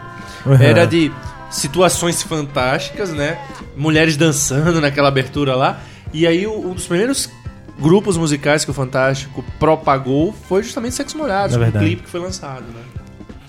Uhum. 0.47 0.55
Era 0.55 0.87
de 0.87 1.13
situações 1.51 2.23
fantásticas, 2.23 3.13
né? 3.13 3.39
Mulheres 3.77 4.17
dançando 4.17 4.81
naquela 4.81 5.09
abertura 5.09 5.55
lá. 5.55 5.81
E 6.13 6.27
aí 6.27 6.47
um 6.47 6.73
dos 6.75 6.87
primeiros 6.87 7.31
grupos 7.79 8.17
musicais 8.17 8.65
que 8.65 8.71
o 8.71 8.75
Fantástico 8.75 9.45
propagou 9.59 10.35
foi 10.49 10.63
justamente 10.63 10.95
Sexo 10.95 11.17
Molhados, 11.17 11.55
É 11.57 11.71
clipe 11.81 12.03
que 12.03 12.09
foi 12.11 12.21
lançado, 12.21 12.63
né? 12.63 12.83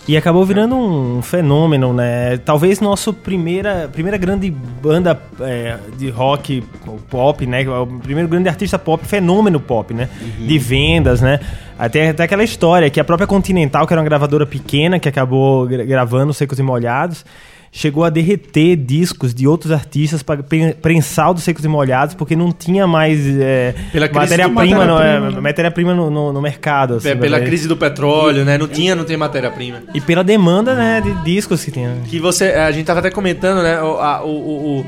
E 0.08 0.18
acabou 0.18 0.44
virando 0.44 0.76
um 0.76 1.22
fenômeno, 1.22 1.94
né? 1.94 2.38
Talvez 2.38 2.80
nossa 2.80 3.14
primeira, 3.14 3.88
primeira 3.94 4.18
grande 4.18 4.50
banda 4.50 5.22
é, 5.40 5.78
de 5.98 6.10
rock 6.10 6.64
pop, 7.12 7.46
né? 7.46 7.68
O 7.70 7.86
primeiro 8.00 8.28
grande 8.28 8.50
artista 8.50 8.80
pop, 8.80 9.06
fenômeno 9.06 9.60
pop, 9.60 9.94
né? 9.94 10.10
De 10.40 10.58
vendas, 10.58 11.22
né? 11.22 11.40
Até, 11.78 12.10
até 12.10 12.24
aquela 12.24 12.44
história 12.44 12.90
que 12.90 13.00
a 13.00 13.04
própria 13.04 13.28
Continental, 13.28 13.86
que 13.86 13.94
era 13.94 14.02
uma 14.02 14.06
gravadora 14.06 14.48
pequena, 14.48 14.98
que 15.00 15.08
acabou 15.08 15.68
gra- 15.68 15.84
gravando 15.86 16.34
Secos 16.34 16.58
e 16.58 16.64
Molhados, 16.64 17.24
chegou 17.72 18.04
a 18.04 18.10
derreter 18.10 18.76
discos 18.76 19.34
de 19.34 19.48
outros 19.48 19.72
artistas 19.72 20.24
para 20.24 20.44
prensar 20.82 21.32
o 21.32 21.34
dos 21.36 21.44
Secos 21.44 21.64
e 21.64 21.68
Molhados, 21.68 22.16
porque 22.16 22.36
não 22.36 22.52
tinha 22.52 22.88
mais 22.88 23.20
é, 23.40 23.76
matéria-prima 24.12 24.86
no, 24.86 25.00
é, 25.00 25.20
né? 25.20 25.40
matéria-prima 25.40 25.94
no, 25.94 26.10
no- 26.10 26.34
no 26.34 26.42
mercado. 26.42 26.96
assim, 26.96 27.10
É, 27.10 27.16
Pela 27.16 27.40
né? 27.40 27.46
crise 27.46 27.68
do 27.68 27.78
petróleo, 27.78 28.44
né? 28.44 28.58
Não 28.58 28.68
tinha, 28.68 28.96
não 28.96 29.04
tem 29.06 29.16
matéria-prima. 29.18 29.84
E 29.94 30.02
pela 30.02 30.24
demanda, 30.24 30.74
né, 30.76 31.00
de 31.02 31.14
discos 31.24 31.64
que 31.64 31.72
tinha. 31.72 31.96
Que 32.08 32.20
você. 32.20 32.46
A 32.54 32.72
gente 32.72 32.86
tava 32.86 33.00
até 33.00 33.12
comentando, 33.12 33.62
né? 33.62 33.82
O, 33.82 34.00
a- 34.00 34.24
o, 34.24 34.30
o, 34.30 34.86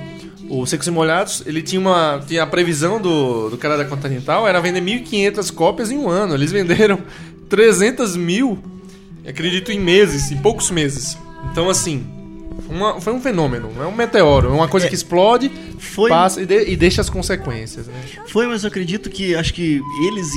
o, 0.49 0.61
o 0.61 0.65
Secos 0.65 0.87
e 0.87 0.91
Molhados, 0.91 1.43
ele 1.45 1.61
tinha 1.61 1.79
uma. 1.79 2.19
Tinha 2.27 2.43
a 2.43 2.47
previsão 2.47 2.99
do, 2.99 3.49
do 3.51 3.57
cara 3.57 3.77
da 3.77 3.85
Continental 3.85 4.47
era 4.47 4.59
vender 4.59 4.81
1.500 4.81 5.53
cópias 5.53 5.91
em 5.91 5.97
um 5.97 6.09
ano. 6.09 6.33
Eles 6.33 6.51
venderam 6.51 6.97
300 7.47 8.15
mil, 8.15 8.57
acredito, 9.27 9.71
em 9.71 9.79
meses, 9.79 10.31
em 10.31 10.37
poucos 10.37 10.71
meses. 10.71 11.17
Então, 11.51 11.69
assim. 11.69 12.03
Uma- 12.69 12.99
foi 13.01 13.13
um 13.13 13.21
fenômeno, 13.21 13.71
não 13.75 13.83
é 13.83 13.87
um 13.87 13.95
meteoro, 13.95 14.49
é 14.49 14.51
uma 14.51 14.67
coisa 14.67 14.87
que 14.87 14.95
explode, 14.95 15.51
Foi- 15.77 16.09
passa 16.09 16.41
e, 16.41 16.45
de- 16.45 16.69
e 16.71 16.75
deixa 16.75 17.01
as 17.01 17.09
consequências. 17.09 17.87
Né? 17.87 17.93
Foi, 18.27 18.47
mas 18.47 18.63
eu 18.63 18.67
acredito 18.67 19.09
que 19.09 19.35
acho 19.35 19.53
que 19.53 19.81
eles 20.05 20.31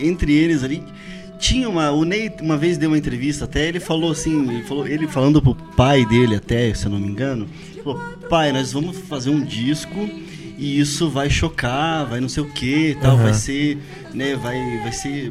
entre 0.00 0.32
eles 0.32 0.62
ali 0.64 0.82
tinha 1.38 1.68
uma 1.68 1.90
o 1.90 2.04
Ney 2.04 2.32
uma 2.40 2.56
vez 2.56 2.78
deu 2.78 2.88
uma 2.88 2.96
entrevista 2.98 3.44
até 3.44 3.68
ele 3.68 3.78
falou 3.78 4.10
assim 4.12 4.48
ele 4.50 4.62
falou 4.62 4.86
ele 4.86 5.06
falando 5.06 5.42
pro 5.42 5.54
pai 5.54 6.06
dele 6.06 6.34
até 6.36 6.72
se 6.72 6.86
eu 6.86 6.90
não 6.90 6.98
me 6.98 7.08
engano 7.08 7.46
falou 7.84 8.00
pai 8.30 8.52
nós 8.52 8.72
vamos 8.72 8.96
fazer 9.00 9.28
um 9.28 9.44
disco 9.44 10.08
e 10.58 10.78
isso 10.80 11.08
vai 11.10 11.28
chocar 11.30 12.06
vai 12.06 12.20
não 12.20 12.28
sei 12.28 12.42
o 12.42 12.46
que 12.50 12.96
tal 13.00 13.14
Aham. 13.14 13.22
vai 13.24 13.34
ser 13.34 13.78
né 14.14 14.34
vai 14.36 14.80
vai 14.82 14.92
ser 14.92 15.30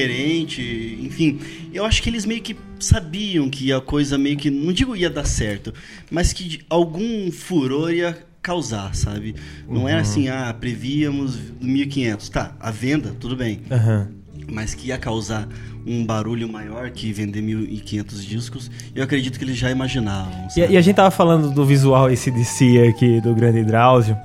diferente 0.00 0.98
enfim 1.02 1.38
eu 1.72 1.84
acho 1.84 2.02
que 2.02 2.08
eles 2.10 2.24
meio 2.26 2.42
que 2.42 2.56
sabiam 2.78 3.48
que 3.48 3.72
a 3.72 3.80
coisa 3.80 4.18
meio 4.18 4.36
que 4.36 4.50
não 4.50 4.72
digo 4.72 4.94
ia 4.94 5.08
dar 5.10 5.24
certo 5.24 5.72
mas 6.10 6.32
que 6.32 6.44
de- 6.44 6.60
algum 6.68 7.30
furor 7.32 7.90
ia 7.92 8.16
causar 8.42 8.94
sabe 8.94 9.34
não 9.68 9.88
era 9.88 10.02
assim 10.02 10.28
ah 10.28 10.54
prevíamos 10.58 11.38
1500 11.60 12.28
tá 12.28 12.54
a 12.60 12.70
venda 12.70 13.14
tudo 13.18 13.34
bem 13.34 13.60
Aham. 13.70 14.08
mas 14.52 14.74
que 14.74 14.88
ia 14.88 14.98
causar 14.98 15.48
um 15.86 16.04
barulho 16.04 16.48
maior 16.48 16.90
que 16.90 17.12
vender 17.12 17.40
1.500 17.40 18.20
discos, 18.26 18.68
eu 18.92 19.04
acredito 19.04 19.38
que 19.38 19.44
eles 19.44 19.56
já 19.56 19.70
imaginavam. 19.70 20.48
E, 20.56 20.60
e 20.72 20.76
a 20.76 20.80
gente 20.80 20.96
tava 20.96 21.12
falando 21.12 21.52
do 21.52 21.64
visual 21.64 22.10
esse 22.10 22.28
DC 22.28 22.88
aqui 22.88 23.20
do 23.20 23.32
grande 23.36 23.62
Drauzio. 23.62 24.16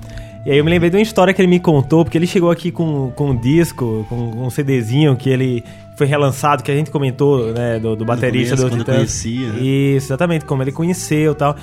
E 0.44 0.50
aí 0.50 0.58
eu 0.58 0.64
me 0.64 0.70
lembrei 0.70 0.90
de 0.90 0.96
uma 0.96 1.02
história 1.02 1.32
que 1.32 1.40
ele 1.40 1.48
me 1.48 1.60
contou, 1.60 2.04
porque 2.04 2.18
ele 2.18 2.26
chegou 2.26 2.50
aqui 2.50 2.72
com, 2.72 3.12
com 3.14 3.30
um 3.30 3.36
disco, 3.36 4.04
com, 4.08 4.32
com 4.32 4.46
um 4.46 4.50
CDzinho 4.50 5.14
que 5.14 5.30
ele 5.30 5.62
foi 5.96 6.06
relançado, 6.06 6.64
que 6.64 6.70
a 6.70 6.74
gente 6.74 6.90
comentou, 6.90 7.52
né, 7.52 7.78
do, 7.78 7.94
do 7.94 8.04
baterista 8.04 8.56
começo, 8.56 8.76
do 8.76 8.78
Titãs. 8.80 8.96
conhecia, 8.96 9.52
né? 9.52 9.60
Isso, 9.60 10.06
exatamente, 10.06 10.44
como 10.44 10.62
ele 10.62 10.72
conheceu 10.72 11.32
e 11.32 11.34
tal. 11.34 11.56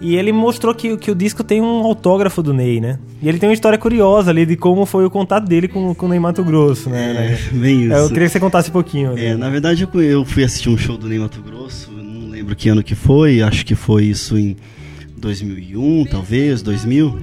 E 0.00 0.16
ele 0.16 0.32
mostrou 0.32 0.74
que, 0.74 0.96
que 0.96 1.10
o 1.10 1.14
disco 1.14 1.42
tem 1.42 1.62
um 1.62 1.84
autógrafo 1.84 2.42
do 2.42 2.52
Ney, 2.52 2.80
né? 2.80 2.98
E 3.22 3.28
ele 3.28 3.38
tem 3.38 3.48
uma 3.48 3.54
história 3.54 3.78
curiosa 3.78 4.30
ali 4.30 4.44
de 4.44 4.56
como 4.56 4.84
foi 4.84 5.06
o 5.06 5.10
contato 5.10 5.46
dele 5.46 5.68
com, 5.68 5.94
com 5.94 6.06
o 6.06 6.08
Ney 6.08 6.18
Mato 6.18 6.44
Grosso, 6.44 6.90
né? 6.90 7.12
né? 7.12 7.32
É, 7.32 7.56
bem 7.56 7.84
isso. 7.84 7.94
Eu 7.94 8.08
queria 8.08 8.26
que 8.26 8.32
você 8.32 8.40
contasse 8.40 8.68
um 8.68 8.72
pouquinho. 8.72 9.12
É, 9.12 9.30
né? 9.30 9.36
na 9.36 9.48
verdade 9.48 9.88
eu, 9.94 10.24
fui 10.24 10.44
assistir 10.44 10.68
um 10.68 10.76
show 10.76 10.98
do 10.98 11.08
Ney 11.08 11.18
Mato 11.18 11.40
Grosso, 11.40 11.90
não 11.92 12.28
lembro 12.28 12.54
que 12.54 12.68
ano 12.68 12.82
que 12.82 12.94
foi, 12.94 13.40
acho 13.40 13.64
que 13.64 13.74
foi 13.74 14.04
isso 14.04 14.36
em 14.36 14.56
2001, 15.16 16.04
talvez, 16.06 16.60
2000. 16.60 17.18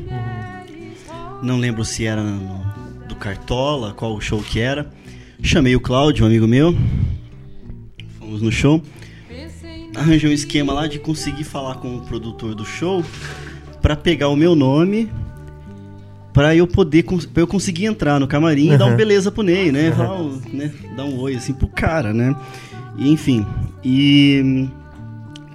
Não 1.43 1.57
lembro 1.57 1.83
se 1.83 2.05
era 2.05 2.23
no- 2.23 2.63
do 3.07 3.15
Cartola, 3.15 3.93
qual 3.93 4.15
o 4.15 4.21
show 4.21 4.41
que 4.41 4.59
era. 4.59 4.89
Chamei 5.41 5.75
o 5.75 5.79
Cláudio, 5.79 6.23
um 6.23 6.27
amigo 6.27 6.47
meu. 6.47 6.75
Fomos 8.17 8.41
no 8.41 8.51
show. 8.51 8.81
Arranjei 9.95 10.29
um 10.29 10.33
esquema 10.33 10.73
lá 10.73 10.87
de 10.87 10.97
conseguir 10.97 11.43
falar 11.43 11.75
com 11.75 11.97
o 11.97 12.01
produtor 12.01 12.55
do 12.55 12.65
show 12.65 13.03
pra 13.81 13.95
pegar 13.95 14.29
o 14.29 14.35
meu 14.35 14.55
nome 14.55 15.07
pra 16.33 16.55
eu 16.55 16.65
poder 16.65 17.03
pra 17.31 17.43
eu 17.43 17.45
conseguir 17.47 17.85
entrar 17.85 18.19
no 18.19 18.27
camarim 18.27 18.71
e 18.73 18.77
dar 18.77 18.85
um 18.87 18.91
Uhum. 18.91 18.95
beleza 18.95 19.31
pro 19.31 19.43
Ney, 19.43 19.71
né? 19.71 19.91
Falar, 19.91 20.19
um, 20.19 20.41
né? 20.51 20.71
Dar 20.97 21.03
um 21.05 21.19
oi 21.19 21.35
assim 21.35 21.53
pro 21.53 21.67
cara, 21.67 22.11
né? 22.11 22.35
E, 22.97 23.07
enfim. 23.11 23.45
E 23.83 24.67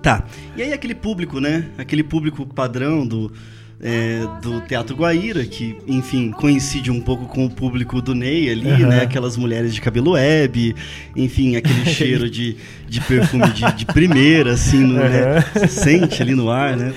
tá. 0.03 0.23
E 0.57 0.63
aí 0.63 0.73
aquele 0.73 0.95
público, 0.95 1.41
né? 1.41 1.65
Aquele 1.77 2.05
público 2.05 2.47
padrão 2.47 3.05
do 3.05 3.33
é, 3.81 4.27
do 4.43 4.61
Teatro 4.63 4.97
Guaíra, 4.97 5.45
que, 5.45 5.77
enfim, 5.87 6.31
coincide 6.33 6.91
um 6.91 7.01
pouco 7.01 7.27
com 7.27 7.45
o 7.47 7.51
público 7.51 8.03
do 8.03 8.15
Ney 8.15 8.51
ali, 8.51 8.67
Uhum. 8.83 8.89
né? 8.89 9.03
Aquelas 9.03 9.37
mulheres 9.37 9.73
de 9.75 9.81
cabelo 9.81 10.13
web, 10.13 10.75
enfim, 11.15 11.57
aquele 11.57 11.85
cheiro 11.87 12.29
de, 12.29 12.57
de 12.89 13.01
perfume 13.03 13.49
de, 13.51 13.73
de 13.73 13.87
primeira, 13.87 14.53
assim, 14.53 14.79
no, 14.79 14.95
né? 14.95 15.45
Você 15.55 15.69
sente 15.69 16.21
ali 16.23 16.35
no 16.35 16.51
ar, 16.51 16.77
né? 16.77 16.93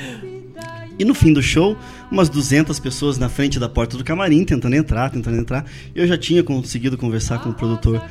E 0.97 1.05
no 1.05 1.13
fim 1.15 1.33
do 1.33 1.41
show, 1.41 1.77
umas 2.11 2.29
200 2.29 2.79
pessoas 2.79 3.17
na 3.17 3.29
frente 3.29 3.57
da 3.59 3.67
porta 3.69 3.97
do 3.97 4.03
camarim, 4.03 4.43
tentando 4.43 4.75
entrar, 4.75 5.09
tentando 5.09 5.37
entrar. 5.37 5.65
Eu 5.95 6.05
já 6.05 6.17
tinha 6.17 6.43
conseguido 6.43 6.97
conversar 6.97 7.39
com 7.39 7.49
o 7.49 7.53
produtor 7.53 8.01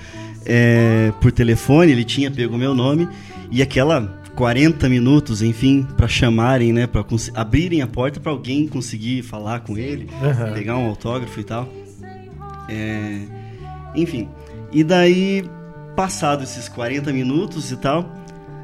é, 0.47 1.13
por 1.21 1.31
telefone, 1.31 1.93
ele 1.93 2.05
tinha 2.05 2.31
pego 2.31 2.55
o 2.55 2.59
meu 2.59 2.75
nome. 2.75 3.09
E 3.51 3.63
aquela 3.63 4.20
40 4.41 4.89
minutos, 4.89 5.43
enfim, 5.43 5.87
para 5.99 6.09
chamarem, 6.09 6.73
né, 6.73 6.87
para 6.87 7.05
abrirem 7.35 7.83
a 7.83 7.87
porta 7.87 8.19
para 8.19 8.33
alguém 8.33 8.67
conseguir 8.67 9.21
falar 9.21 9.61
com 9.61 9.77
ele, 9.77 10.09
Aham. 10.23 10.55
pegar 10.55 10.79
um 10.79 10.87
autógrafo 10.87 11.39
e 11.39 11.45
tal. 11.45 11.69
É, 12.67 13.19
enfim, 13.95 14.31
e 14.73 14.83
daí, 14.83 15.45
passado 15.95 16.43
esses 16.43 16.71
40 16.71 17.13
minutos 17.13 17.71
e 17.71 17.77
tal, 17.77 18.11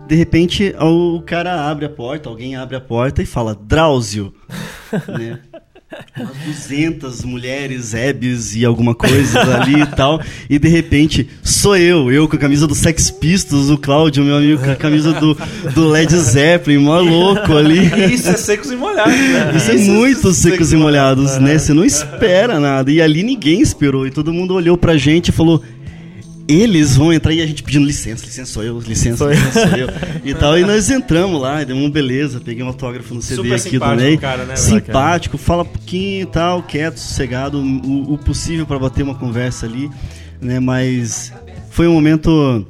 de 0.08 0.14
repente 0.14 0.74
o 0.80 1.20
cara 1.20 1.68
abre 1.68 1.84
a 1.84 1.90
porta, 1.90 2.30
alguém 2.30 2.56
abre 2.56 2.76
a 2.76 2.80
porta 2.80 3.22
e 3.22 3.26
fala, 3.26 3.54
Drauzio, 3.54 4.32
né? 5.18 5.40
Umas 6.18 6.36
200 6.38 7.24
mulheres, 7.24 7.94
hebes 7.94 8.56
e 8.56 8.64
alguma 8.64 8.94
coisa 8.94 9.38
ali 9.60 9.82
e 9.82 9.86
tal. 9.86 10.20
E 10.50 10.58
de 10.58 10.68
repente, 10.68 11.28
sou 11.44 11.76
eu, 11.76 12.10
eu 12.10 12.28
com 12.28 12.34
a 12.34 12.38
camisa 12.38 12.66
do 12.66 12.74
Sex 12.74 13.10
Pistols, 13.10 13.70
o 13.70 13.78
Cláudio, 13.78 14.24
meu 14.24 14.36
amigo, 14.36 14.62
com 14.62 14.70
a 14.70 14.76
camisa 14.76 15.12
do, 15.12 15.36
do 15.74 15.88
Led 15.88 16.12
Zeppelin, 16.16 16.78
mó 16.78 16.98
louco 16.98 17.56
ali. 17.56 17.86
Isso 18.12 18.28
é 18.28 18.36
secos 18.36 18.70
e 18.72 18.76
molhados, 18.76 19.14
né? 19.16 19.52
Isso 19.56 19.70
é 19.70 19.74
muito 19.76 20.32
secos 20.32 20.72
e 20.72 20.76
molhados, 20.76 21.38
né? 21.38 21.56
Você 21.56 21.72
não 21.72 21.84
espera 21.84 22.58
nada. 22.58 22.90
E 22.90 23.00
ali 23.00 23.22
ninguém 23.22 23.60
esperou. 23.60 24.06
E 24.06 24.10
todo 24.10 24.32
mundo 24.32 24.54
olhou 24.54 24.76
pra 24.76 24.96
gente 24.96 25.28
e 25.28 25.32
falou. 25.32 25.62
Eles 26.48 26.96
vão 26.96 27.12
entrar 27.12 27.32
e 27.32 27.40
a 27.40 27.46
gente 27.46 27.62
pedindo 27.62 27.84
licença, 27.84 28.24
licença 28.24 28.52
sou 28.52 28.62
eu, 28.62 28.78
licença, 28.78 29.16
Sou 29.16 29.32
eu. 29.32 29.34
licença 29.34 29.68
sou 29.68 29.78
eu. 29.78 29.88
E 30.24 30.34
tal, 30.34 30.58
e 30.58 30.64
nós 30.64 30.90
entramos 30.90 31.40
lá, 31.40 31.62
demos 31.64 31.82
uma 31.82 31.90
beleza, 31.90 32.40
peguei 32.40 32.62
um 32.62 32.68
autógrafo 32.68 33.14
no 33.14 33.22
CD 33.22 33.36
Super 33.42 33.54
aqui 33.54 33.64
do 33.64 33.70
simpático 33.70 34.00
Ney. 34.02 34.16
cara, 34.16 34.44
né? 34.44 34.56
Simpático, 34.56 35.38
fala 35.38 35.62
um 35.62 35.66
pouquinho 35.66 36.22
e 36.22 36.26
tal, 36.26 36.62
quieto, 36.62 36.98
sossegado, 36.98 37.58
o, 37.60 38.14
o 38.14 38.18
possível 38.18 38.64
pra 38.66 38.78
bater 38.78 39.02
uma 39.02 39.14
conversa 39.14 39.66
ali, 39.66 39.90
né? 40.40 40.60
Mas 40.60 41.32
foi 41.70 41.88
um 41.88 41.92
momento 41.94 42.66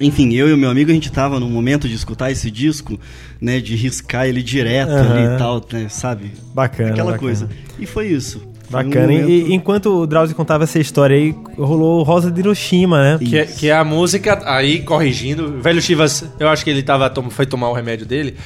enfim, 0.00 0.32
eu 0.32 0.48
e 0.48 0.52
o 0.54 0.56
meu 0.56 0.70
amigo, 0.70 0.90
a 0.90 0.94
gente 0.94 1.12
tava 1.12 1.38
no 1.38 1.46
momento 1.48 1.86
de 1.86 1.94
escutar 1.94 2.30
esse 2.30 2.50
disco, 2.50 2.98
né? 3.40 3.60
De 3.60 3.76
riscar 3.76 4.26
ele 4.26 4.42
direto 4.42 4.90
Aham. 4.92 5.12
ali 5.12 5.34
e 5.34 5.38
tal, 5.38 5.66
né, 5.72 5.88
sabe? 5.90 6.30
Bacana. 6.54 6.90
Aquela 6.90 7.12
bacana. 7.12 7.18
coisa. 7.18 7.48
E 7.78 7.84
foi 7.86 8.08
isso. 8.08 8.40
Foi 8.70 8.80
um 8.84 8.88
Bacana. 8.88 9.12
E- 9.12 9.52
enquanto 9.52 9.86
o 10.02 10.06
Drauzio 10.06 10.36
contava 10.36 10.64
essa 10.64 10.78
história 10.78 11.16
aí, 11.16 11.34
rolou 11.58 12.02
Rosa 12.04 12.30
de 12.30 12.40
Hiroshima, 12.40 13.02
né? 13.02 13.18
Que 13.18 13.38
é, 13.38 13.44
que 13.44 13.68
é 13.68 13.72
a 13.74 13.82
música, 13.84 14.40
aí 14.44 14.80
corrigindo, 14.82 15.60
velho 15.60 15.82
Chivas, 15.82 16.24
eu 16.38 16.48
acho 16.48 16.62
que 16.64 16.70
ele 16.70 16.82
tava, 16.82 17.12
foi 17.30 17.46
tomar 17.46 17.68
o 17.68 17.72
remédio 17.72 18.06
dele, 18.06 18.36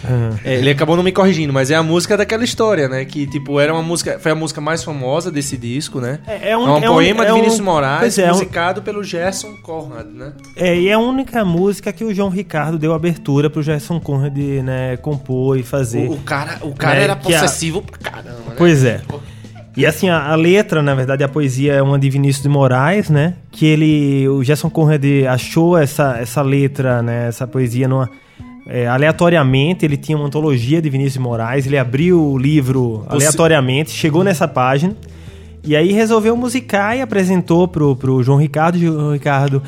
é, 0.45 0.55
ele 0.57 0.71
acabou 0.71 0.97
não 0.97 1.03
me 1.03 1.13
corrigindo, 1.13 1.53
mas 1.53 1.71
é 1.71 1.75
a 1.75 1.83
música 1.83 2.17
daquela 2.17 2.43
história, 2.45 2.89
né? 2.89 3.05
Que, 3.05 3.27
tipo, 3.27 3.61
era 3.61 3.73
uma 3.73 3.83
música, 3.83 4.19
foi 4.19 4.33
a 4.33 4.35
música 4.35 4.61
mais 4.61 4.83
famosa 4.83 5.31
desse 5.31 5.57
disco, 5.59 6.01
né? 6.01 6.21
É- 6.27 6.49
é 6.49 6.51
É 6.53 6.57
um- 6.57 6.63
um, 6.73 6.77
é 6.79 6.89
um- 6.91 6.93
poema 6.95 7.23
é 7.25 7.27
de 7.27 7.33
um- 7.33 7.37
Vinícius 7.37 7.61
Moraes, 7.61 8.19
é, 8.19 8.23
é 8.23 8.27
um- 8.27 8.35
musicado 8.35 8.81
pelo 8.83 9.03
Gerson 9.05 9.55
Conrad, 9.63 10.07
né? 10.07 10.33
É, 10.57 10.75
e 10.79 10.89
é 10.89 10.93
a 10.95 10.99
única 10.99 11.45
música 11.45 11.93
que 11.93 12.03
o 12.05 12.15
João 12.15 12.31
Ricardo 12.31 12.79
deu 12.79 12.95
abertura 12.95 13.51
pro 13.51 13.63
Gerson 13.63 14.01
Conrad, 14.01 14.37
né, 14.63 14.97
compor 14.97 15.59
e 15.59 15.63
fazer. 15.63 16.09
O, 16.09 16.13
o 16.15 16.19
cara, 16.21 16.59
o 16.63 16.73
cara 16.75 16.99
É, 16.99 17.03
era 17.05 17.17
que 17.17 17.35
a- 17.35 17.41
possessivo 17.41 17.83
pra 17.83 17.99
caramba, 17.99 18.39
né? 18.49 18.55
Pois 18.57 18.85
é. 18.85 19.01
E 19.77 19.85
assim, 19.85 20.09
a, 20.09 20.31
a 20.31 20.35
letra, 20.37 20.83
na 20.83 20.95
verdade, 20.95 21.25
a 21.25 21.29
poesia 21.29 21.73
é 21.75 21.83
uma 21.83 21.99
de 21.99 22.09
Vinícius 22.09 22.43
de 22.43 22.49
Moraes, 22.49 23.11
né? 23.11 23.35
Que 23.51 23.67
ele, 23.67 24.29
o 24.29 24.43
Gerson 24.45 24.71
Conrad 24.71 25.05
achou 25.29 25.77
essa, 25.77 26.17
essa 26.19 26.43
letra, 26.43 27.03
né? 27.03 27.29
Essa 27.29 27.47
poesia 27.47 27.89
numa, 27.89 28.09
é, 28.67 28.87
aleatoriamente. 28.87 29.85
Ele 29.85 29.97
tinha 29.97 30.17
uma 30.17 30.27
antologia 30.27 30.81
de 30.81 30.89
Vinícius 30.89 31.15
de 31.15 31.21
Moraes. 31.21 31.67
Ele 31.67 31.77
abriu 31.77 32.23
o 32.23 32.39
livro 32.39 33.05
aleatoriamente, 33.09 33.91
chegou 33.91 34.23
nessa 34.23 34.47
página. 34.47 34.97
E 35.65 35.75
aí 35.75 35.93
resolveu 35.93 36.37
musicar 36.37 36.97
e 36.97 37.01
apresentou 37.01 37.67
pro, 37.67 37.97
pro 37.97 38.23
João 38.23 38.39
Ricardo. 38.39 38.77
O 38.77 38.79
João 38.79 39.13
Ricardo 39.13 39.63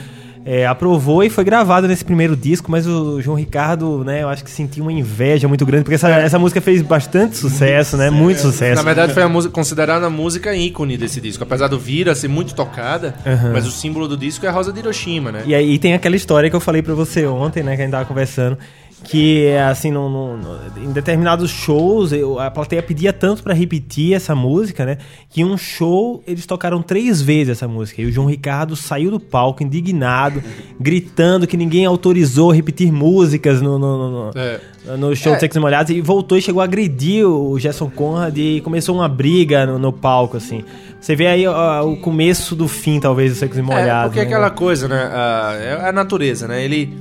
é, 0.46 0.64
aprovou 0.64 1.24
e 1.24 1.28
foi 1.28 1.42
gravado 1.42 1.88
nesse 1.88 2.04
primeiro 2.04 2.36
disco, 2.36 2.70
mas 2.70 2.86
o 2.86 3.20
João 3.20 3.36
Ricardo, 3.36 4.04
né, 4.04 4.22
eu 4.22 4.28
acho 4.28 4.44
que 4.44 4.50
sentiu 4.50 4.84
uma 4.84 4.92
inveja 4.92 5.48
muito 5.48 5.66
grande, 5.66 5.82
porque 5.82 5.96
essa, 5.96 6.08
essa 6.08 6.38
música 6.38 6.60
fez 6.60 6.80
bastante 6.82 7.36
sucesso, 7.36 7.96
né? 7.96 8.10
Muito 8.10 8.40
sucesso. 8.40 8.76
Na 8.76 8.82
verdade, 8.82 9.12
foi 9.12 9.24
a 9.24 9.28
música, 9.28 9.52
considerada 9.52 10.06
a 10.06 10.10
música 10.10 10.54
ícone 10.54 10.96
desse 10.96 11.20
disco. 11.20 11.42
Apesar 11.42 11.66
do 11.66 11.80
Vira 11.80 12.14
ser 12.14 12.28
muito 12.28 12.54
tocada, 12.54 13.16
Aham. 13.26 13.52
mas 13.52 13.66
o 13.66 13.72
símbolo 13.72 14.06
do 14.06 14.16
disco 14.16 14.46
é 14.46 14.48
a 14.48 14.52
Rosa 14.52 14.72
de 14.72 14.78
Hiroshima, 14.78 15.32
né? 15.32 15.42
E 15.44 15.52
aí 15.52 15.80
tem 15.80 15.94
aquela 15.94 16.14
história 16.14 16.48
que 16.48 16.54
eu 16.54 16.60
falei 16.60 16.80
pra 16.80 16.94
você 16.94 17.26
ontem, 17.26 17.64
né, 17.64 17.74
que 17.74 17.82
a 17.82 17.84
gente 17.84 17.92
tava 17.92 18.04
conversando, 18.04 18.56
que 19.04 19.48
assim, 19.70 19.90
no, 19.90 20.08
no- 20.08 20.36
no- 20.36 20.58
em 20.82 20.90
determinados 20.92 21.50
shows, 21.50 22.12
eu- 22.12 22.38
a 22.40 22.50
plateia 22.50 22.82
pedia 22.82 23.12
tanto 23.12 23.42
pra 23.42 23.52
repetir 23.54 24.14
essa 24.14 24.34
música, 24.34 24.84
né, 24.86 24.98
que 25.30 25.42
em 25.42 25.44
um 25.44 25.56
show 25.56 26.22
eles 26.26 26.46
tocaram 26.46 26.80
três 26.82 27.20
vezes 27.20 27.50
essa 27.50 27.68
música. 27.68 28.00
E 28.02 28.06
o 28.06 28.12
João 28.12 28.26
Ricardo 28.26 28.74
saiu 28.74 29.10
do 29.10 29.20
palco 29.20 29.62
indignado, 29.62 30.42
gritando 30.80 31.46
que 31.46 31.56
ninguém 31.56 31.84
autorizou 31.84 32.50
repetir 32.50 32.90
músicas 32.92 33.60
no, 33.60 33.78
no, 33.78 33.98
no- 33.98 34.10
no- 34.10 34.30
É. 34.34 34.60
no 34.96 35.14
show 35.14 35.32
É. 35.32 35.34
de 35.36 35.40
Secos 35.40 35.56
e 35.56 35.60
Molhados 35.60 35.90
e 35.94 36.00
voltou 36.00 36.36
e 36.38 36.42
chegou 36.42 36.60
a 36.60 36.64
agredir 36.64 37.26
o 37.26 37.58
Gerson 37.58 37.90
Conrad 37.90 38.36
e 38.36 38.60
começou 38.62 38.94
uma 38.96 39.08
briga 39.08 39.66
no, 39.66 39.78
no 39.78 39.92
palco, 39.92 40.36
assim. 40.36 40.64
Você 41.00 41.14
vê 41.14 41.26
aí 41.28 41.46
ó, 41.46 41.84
o 41.86 41.96
começo 41.98 42.56
do 42.56 42.66
fim, 42.66 42.98
talvez, 42.98 43.32
do 43.32 43.36
Secos 43.38 43.58
e 43.58 43.62
Molhados. 43.62 44.06
É, 44.06 44.08
porque 44.08 44.20
né? 44.20 44.26
aquela 44.26 44.50
coisa, 44.50 44.88
né? 44.88 44.96
A, 45.12 45.54
é 45.60 45.88
a 45.88 45.92
natureza, 45.92 46.48
né? 46.48 46.64
Ele, 46.64 46.92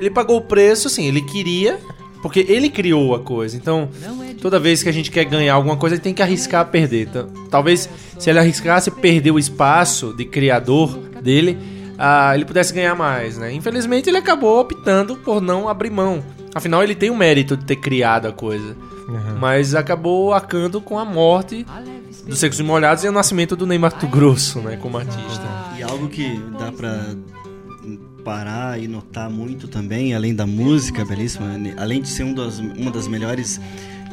ele 0.00 0.10
pagou 0.10 0.38
o 0.38 0.40
preço, 0.40 0.88
assim, 0.88 1.06
ele 1.06 1.20
queria, 1.20 1.78
porque 2.22 2.44
ele 2.48 2.68
criou 2.68 3.14
a 3.14 3.20
coisa. 3.20 3.56
Então, 3.56 3.88
toda 4.40 4.58
vez 4.58 4.82
que 4.82 4.88
a 4.88 4.92
gente 4.92 5.10
quer 5.10 5.24
ganhar 5.24 5.54
alguma 5.54 5.76
coisa, 5.76 5.94
ele 5.94 6.02
tem 6.02 6.14
que 6.14 6.22
arriscar 6.22 6.66
perder. 6.66 7.08
Então, 7.08 7.28
talvez 7.50 7.88
se 8.18 8.30
ele 8.30 8.38
arriscasse 8.38 8.90
perder 8.90 9.30
o 9.30 9.38
espaço 9.38 10.14
de 10.14 10.24
criador 10.24 10.96
dele, 11.22 11.58
ah, 11.98 12.34
ele 12.34 12.44
pudesse 12.46 12.72
ganhar 12.72 12.94
mais, 12.94 13.36
né? 13.36 13.52
Infelizmente, 13.52 14.08
ele 14.08 14.18
acabou 14.18 14.58
optando 14.60 15.16
por 15.16 15.40
não 15.40 15.68
abrir 15.68 15.90
mão. 15.90 16.24
Afinal, 16.54 16.82
ele 16.82 16.94
tem 16.94 17.10
o 17.10 17.16
mérito 17.16 17.56
de 17.56 17.64
ter 17.64 17.76
criado 17.76 18.26
a 18.26 18.32
coisa. 18.32 18.74
Mas 19.38 19.74
acabou 19.74 20.32
arcando 20.32 20.80
com 20.80 20.98
a 20.98 21.04
morte 21.04 21.66
dos 22.26 22.38
Secos 22.38 22.60
e 22.60 22.62
Molhados 22.62 23.02
e 23.02 23.08
o 23.08 23.12
nascimento 23.12 23.56
do 23.56 23.66
Ney 23.66 23.78
Mato 23.78 24.06
Grosso, 24.06 24.60
né? 24.60 24.76
Como 24.76 24.96
artista. 24.96 25.42
E 25.76 25.82
algo 25.82 26.08
que 26.08 26.38
dá 26.58 26.70
pra 26.70 27.14
parar 28.20 28.80
e 28.80 28.86
notar 28.88 29.28
muito 29.30 29.68
também, 29.68 30.14
além 30.14 30.34
da 30.34 30.46
música 30.46 31.04
belíssima, 31.04 31.46
né, 31.58 31.74
além 31.78 32.00
de 32.02 32.08
ser 32.08 32.24
um 32.24 32.34
das, 32.34 32.58
uma 32.58 32.90
das 32.90 33.06
melhores 33.08 33.60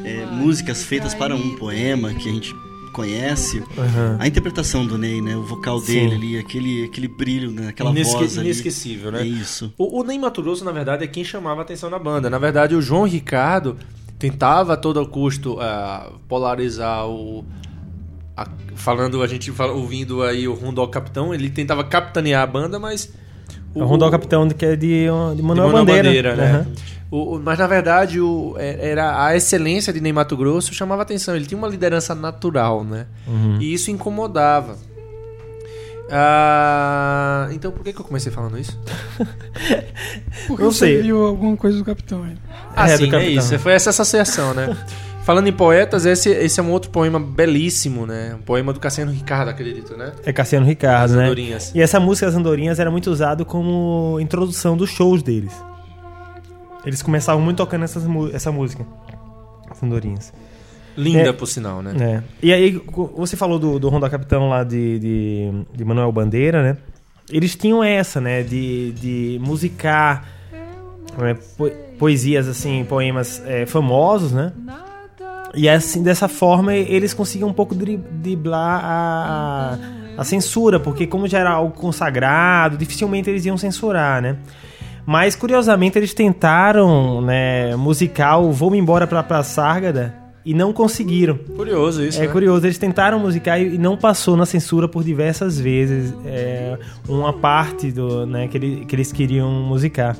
é, 0.04 0.26
músicas 0.26 0.82
feitas 0.82 1.14
para 1.14 1.34
um 1.34 1.56
poema 1.56 2.12
que 2.14 2.28
a 2.28 2.32
gente 2.32 2.54
conhece, 2.92 3.62
Aham. 3.76 4.16
a 4.18 4.26
interpretação 4.26 4.84
do 4.86 4.98
Ney, 4.98 5.20
né, 5.20 5.36
o 5.36 5.42
vocal 5.42 5.78
Sim. 5.78 5.92
dele 5.92 6.14
ali, 6.16 6.38
aquele, 6.38 6.84
aquele 6.84 7.06
brilho, 7.08 7.50
né, 7.50 7.68
aquela 7.68 7.90
Inesque- 7.90 8.14
voz 8.14 8.36
ali. 8.38 8.46
inesquecível, 8.48 9.12
né? 9.12 9.22
É 9.22 9.26
isso. 9.26 9.72
O, 9.78 10.00
o 10.00 10.04
Ney 10.04 10.18
Mato 10.18 10.42
Grosso, 10.42 10.64
na 10.64 10.72
verdade, 10.72 11.04
é 11.04 11.06
quem 11.06 11.22
chamava 11.22 11.60
a 11.60 11.62
atenção 11.62 11.88
na 11.90 11.98
banda. 11.98 12.28
Na 12.28 12.38
verdade, 12.38 12.74
o 12.74 12.82
João 12.82 13.04
Ricardo 13.04 13.76
tentava 14.18 14.72
a 14.74 14.76
todo 14.76 14.98
custo 15.06 15.58
ah, 15.60 16.10
polarizar 16.26 17.06
o. 17.06 17.44
a- 18.36 18.48
falando, 18.74 19.22
a 19.22 19.26
gente 19.28 19.52
ouvindo 19.74 20.22
aí 20.24 20.48
o 20.48 20.54
ao 20.80 20.88
Capitão, 20.88 21.32
ele 21.32 21.50
tentava 21.50 21.84
capitanear 21.84 22.42
a 22.42 22.46
banda, 22.46 22.80
mas. 22.80 23.12
O 23.74 23.84
Rondó 23.84 24.10
Capitão 24.10 24.48
que 24.48 24.64
é 24.64 24.70
de, 24.76 24.76
de 24.76 25.04
de 25.36 25.42
Manuel 25.42 25.68
Manuel 25.68 25.84
Bandeira. 25.84 26.34
né? 26.34 26.44
Aham. 26.50 26.66
O- 27.10 27.38
mas 27.42 27.58
na 27.58 27.66
verdade 27.66 28.20
o, 28.20 28.54
é- 28.58 28.90
era 28.90 29.24
a 29.24 29.34
excelência 29.36 29.92
de 29.92 30.00
Ney 30.00 30.12
Mato 30.12 30.36
Grosso 30.36 30.74
chamava 30.74 31.02
atenção. 31.02 31.34
Ele 31.34 31.46
tinha 31.46 31.56
uma 31.58 31.68
liderança 31.68 32.14
natural, 32.14 32.84
né? 32.84 33.06
Uhum. 33.26 33.58
E 33.60 33.72
isso 33.72 33.90
incomodava. 33.90 34.76
Ah, 36.10 37.48
então 37.52 37.70
por 37.70 37.84
que, 37.84 37.92
que 37.92 38.00
eu 38.00 38.04
comecei 38.04 38.32
falando 38.32 38.58
isso? 38.58 38.78
Porque 40.46 40.62
Não 40.62 40.72
você 40.72 40.78
sei. 40.86 41.02
viu 41.02 41.24
alguma 41.26 41.56
coisa 41.56 41.76
do 41.78 41.84
Capitão 41.84 42.24
aí. 42.24 42.34
Ah, 42.74 42.88
É, 42.88 42.96
sim, 42.96 43.04
do 43.08 43.16
é 43.16 43.18
Capitão. 43.20 43.32
isso. 43.44 43.58
Foi 43.58 43.72
essa 43.72 43.90
associação, 43.90 44.54
né? 44.54 44.74
Falando 45.28 45.46
em 45.46 45.52
poetas, 45.52 46.06
esse, 46.06 46.30
esse 46.30 46.58
é 46.58 46.62
um 46.62 46.70
outro 46.70 46.90
poema 46.90 47.20
belíssimo, 47.20 48.06
né? 48.06 48.34
Um 48.34 48.40
poema 48.40 48.72
do 48.72 48.80
Cassiano 48.80 49.12
Ricardo, 49.12 49.50
acredito, 49.50 49.94
né? 49.94 50.12
É 50.24 50.32
Cassiano 50.32 50.64
Ricardo, 50.64 51.04
As 51.04 51.12
né? 51.14 51.24
Andorinhas. 51.26 51.70
E 51.74 51.82
essa 51.82 52.00
música, 52.00 52.26
As 52.28 52.34
Andorinhas, 52.34 52.78
era 52.78 52.90
muito 52.90 53.10
usado 53.10 53.44
como 53.44 54.18
introdução 54.20 54.74
dos 54.74 54.88
shows 54.88 55.22
deles. 55.22 55.52
Eles 56.86 57.02
começavam 57.02 57.42
muito 57.42 57.58
tocando 57.58 57.84
essas, 57.84 58.04
essa 58.32 58.50
música. 58.50 58.86
As 59.70 59.82
Andorinhas. 59.82 60.32
Linda, 60.96 61.28
É. 61.28 61.32
por 61.34 61.44
sinal, 61.46 61.82
né? 61.82 61.92
É. 62.00 62.22
E 62.42 62.50
aí, 62.50 62.82
você 63.14 63.36
falou 63.36 63.58
do, 63.58 63.78
do 63.78 63.90
Rondó 63.90 64.08
Capitão 64.08 64.48
lá 64.48 64.64
de, 64.64 64.98
de, 64.98 65.50
de 65.74 65.84
Manuel 65.84 66.10
Bandeira, 66.10 66.62
né? 66.62 66.78
Eles 67.30 67.54
tinham 67.54 67.84
essa, 67.84 68.18
né? 68.18 68.42
De, 68.42 68.92
de 68.92 69.38
musicar 69.42 70.26
né, 71.18 71.36
po- 71.58 71.70
poesias, 71.98 72.48
assim, 72.48 72.82
poemas 72.88 73.42
é, 73.44 73.66
famosos, 73.66 74.32
né? 74.32 74.54
E 75.54 75.68
assim, 75.68 76.02
dessa 76.02 76.28
forma, 76.28 76.74
eles 76.74 77.12
conseguiam 77.14 77.48
um 77.48 77.52
pouco 77.52 77.74
dri- 77.74 77.96
driblar 77.96 78.80
a, 78.84 79.78
a 80.16 80.24
censura, 80.24 80.78
porque 80.78 81.06
como 81.06 81.26
já 81.26 81.38
era 81.38 81.50
algo 81.50 81.72
consagrado, 81.74 82.76
dificilmente 82.76 83.28
eles 83.30 83.44
iam 83.46 83.56
censurar, 83.56 84.20
né? 84.22 84.36
Mas, 85.06 85.34
curiosamente, 85.34 85.96
eles 85.98 86.12
tentaram, 86.12 87.22
né, 87.22 87.74
musicar 87.76 88.38
o 88.40 88.52
Vou-me 88.52 88.76
embora 88.78 89.06
pra, 89.06 89.22
pra 89.22 89.42
Sárgada 89.42 90.14
e 90.44 90.52
não 90.52 90.70
conseguiram. 90.72 91.38
Curioso 91.56 92.04
isso, 92.04 92.18
É 92.22 92.26
né? 92.26 92.32
curioso, 92.32 92.66
eles 92.66 92.76
tentaram 92.76 93.18
musicar 93.18 93.58
e 93.60 93.74
e 93.74 93.78
não 93.78 93.96
passou 93.96 94.36
na 94.36 94.44
censura 94.44 94.86
por 94.86 95.02
diversas 95.02 95.58
vezes 95.58 96.14
é, 96.26 96.76
uma 97.08 97.32
parte 97.32 97.90
do, 97.90 98.26
né, 98.26 98.48
que, 98.48 98.56
ele- 98.58 98.84
que 98.84 98.94
eles 98.94 99.10
queriam 99.10 99.50
musicar. 99.50 100.14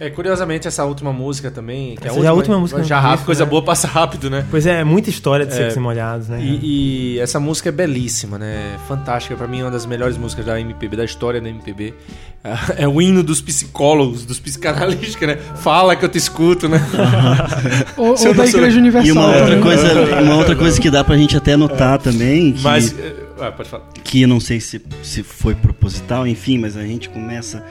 É, 0.00 0.10
curiosamente, 0.10 0.66
essa 0.66 0.84
última 0.84 1.12
música 1.12 1.50
também... 1.50 1.94
Que 1.96 2.08
é 2.08 2.10
Essa 2.10 2.20
é 2.20 2.26
a 2.26 2.32
última 2.32 2.58
música 2.58 2.82
Já 2.82 2.96
do 2.98 3.02
rápido, 3.02 3.12
disco, 3.16 3.26
coisa 3.26 3.44
né? 3.44 3.50
boa 3.50 3.62
passa 3.62 3.86
rápido, 3.86 4.28
né? 4.28 4.44
Pois 4.50 4.66
é, 4.66 4.82
muita 4.82 5.08
história 5.08 5.46
de 5.46 5.52
É. 5.52 5.56
Secos 5.56 5.76
e 5.76 5.80
Molhados, 5.80 6.28
né? 6.28 6.40
E, 6.42 7.14
e 7.14 7.18
essa 7.20 7.38
música 7.38 7.68
é 7.68 7.72
belíssima, 7.72 8.38
né? 8.38 8.76
Fantástica. 8.88 9.36
Pra 9.36 9.46
mim, 9.46 9.60
é 9.60 9.64
uma 9.64 9.70
das 9.70 9.86
melhores 9.86 10.16
músicas 10.16 10.44
da 10.46 10.60
MPB, 10.60 10.96
da 10.96 11.04
história 11.04 11.40
da 11.40 11.48
MPB. 11.48 11.94
Ah, 12.42 12.74
É 12.76 12.88
o 12.88 13.00
hino 13.00 13.22
dos 13.22 13.40
psicólogos, 13.40 14.24
dos 14.26 14.38
psicanalistas, 14.40 15.28
né? 15.28 15.36
Fala 15.56 15.94
que 15.94 16.04
eu 16.04 16.08
te 16.08 16.18
escuto, 16.18 16.68
né? 16.68 16.80
Ou, 17.96 18.14
da 18.34 18.46
Igreja 18.46 18.78
Universal 18.78 19.06
E 19.08 19.12
uma 19.12 19.26
outra 19.26 19.44
também. 19.46 19.60
coisa, 19.60 19.92
uma 20.22 20.36
outra 20.36 20.56
coisa 20.56 20.80
que 20.80 20.90
dá 20.90 21.04
pra 21.04 21.16
gente 21.16 21.36
até 21.36 21.56
notar 21.56 21.98
também, 21.98 22.52
que, 22.52 22.62
Mas... 22.62 22.94
ah, 23.40 23.52
pode 23.52 23.68
falar. 23.68 23.84
que 24.02 24.22
eu 24.22 24.28
não 24.28 24.40
sei 24.40 24.60
se, 24.60 24.82
se 25.02 25.22
foi 25.22 25.54
proposital, 25.54 26.26
enfim, 26.26 26.58
mas 26.58 26.76
a 26.76 26.82
gente 26.82 27.08
começa 27.08 27.62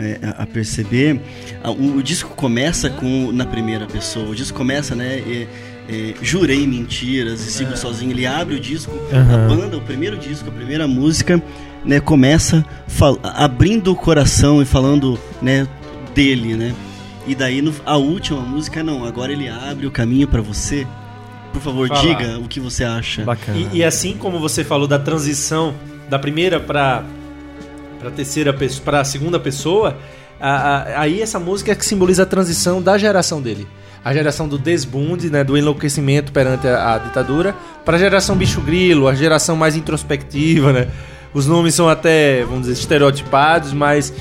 é, 0.00 0.18
a, 0.38 0.46
perceber. 0.46 1.20
o, 1.64 1.96
o 1.98 2.02
disco 2.02 2.30
começa 2.34 2.88
com 2.90 3.30
na 3.32 3.44
primeira 3.46 3.86
pessoa. 3.86 4.28
O 4.30 4.34
disco 4.34 4.56
começa, 4.56 4.94
né? 4.94 5.18
é, 5.18 5.46
é, 5.88 6.14
jurei 6.22 6.66
mentiras 6.66 7.40
e 7.46 7.50
sigo 7.50 7.76
sozinho. 7.76 8.12
Ele 8.12 8.26
abre 8.26 8.54
o 8.54 8.60
disco, 8.60 8.92
Aham. 9.12 9.34
a 9.34 9.48
banda, 9.48 9.76
o 9.76 9.80
primeiro 9.80 10.16
disco, 10.16 10.48
a 10.48 10.52
primeira 10.52 10.86
música, 10.86 11.42
né? 11.84 11.98
Começa 12.00 12.64
fal- 12.86 13.18
abrindo 13.22 13.90
o 13.92 13.96
coração 13.96 14.62
e 14.62 14.64
falando, 14.64 15.18
né? 15.42 15.66
Dele, 16.14 16.54
né? 16.54 16.74
E 17.26 17.34
daí 17.34 17.60
no- 17.60 17.74
a 17.84 17.96
última 17.96 18.40
música 18.40 18.82
não. 18.82 19.04
Agora 19.04 19.32
ele 19.32 19.48
abre 19.48 19.86
o 19.86 19.90
caminho 19.90 20.26
pra 20.28 20.40
você. 20.40 20.86
Por 21.52 21.60
favor, 21.60 21.88
Fala. 21.88 22.00
diga 22.00 22.38
o 22.38 22.46
que 22.46 22.60
você 22.60 22.84
acha. 22.84 23.22
Bacana. 23.24 23.58
E, 23.72 23.78
e 23.78 23.84
assim 23.84 24.16
como 24.16 24.38
você 24.38 24.62
falou 24.62 24.86
da 24.86 24.98
transição 24.98 25.74
da 26.08 26.18
primeira 26.18 26.60
para 26.60 27.02
para 28.00 28.10
terceira 28.10 28.52
para 28.84 29.00
a 29.00 29.04
segunda 29.04 29.38
pessoa, 29.38 29.96
a- 30.40 30.48
a- 30.96 31.00
aí 31.02 31.20
essa 31.20 31.38
música 31.38 31.72
é 31.72 31.74
que 31.74 31.84
simboliza 31.84 32.22
a 32.22 32.26
transição 32.26 32.80
da 32.82 32.96
geração 32.98 33.40
dele. 33.42 33.66
A 34.02 34.14
geração 34.14 34.48
do 34.48 34.56
desbunde, 34.56 35.28
né, 35.30 35.44
do 35.44 35.56
enlouquecimento 35.58 36.32
perante 36.32 36.66
a, 36.66 36.94
a 36.94 36.98
ditadura, 36.98 37.54
para 37.84 37.96
a 37.96 38.00
geração 38.00 38.34
bicho 38.34 38.60
grilo, 38.62 39.06
a 39.06 39.14
geração 39.14 39.54
mais 39.56 39.76
introspectiva, 39.76 40.72
né? 40.72 40.88
Os 41.34 41.46
nomes 41.46 41.74
são 41.74 41.88
até, 41.88 42.42
vamos 42.44 42.62
dizer, 42.62 42.72
estereotipados, 42.72 43.72
mas 43.72 44.12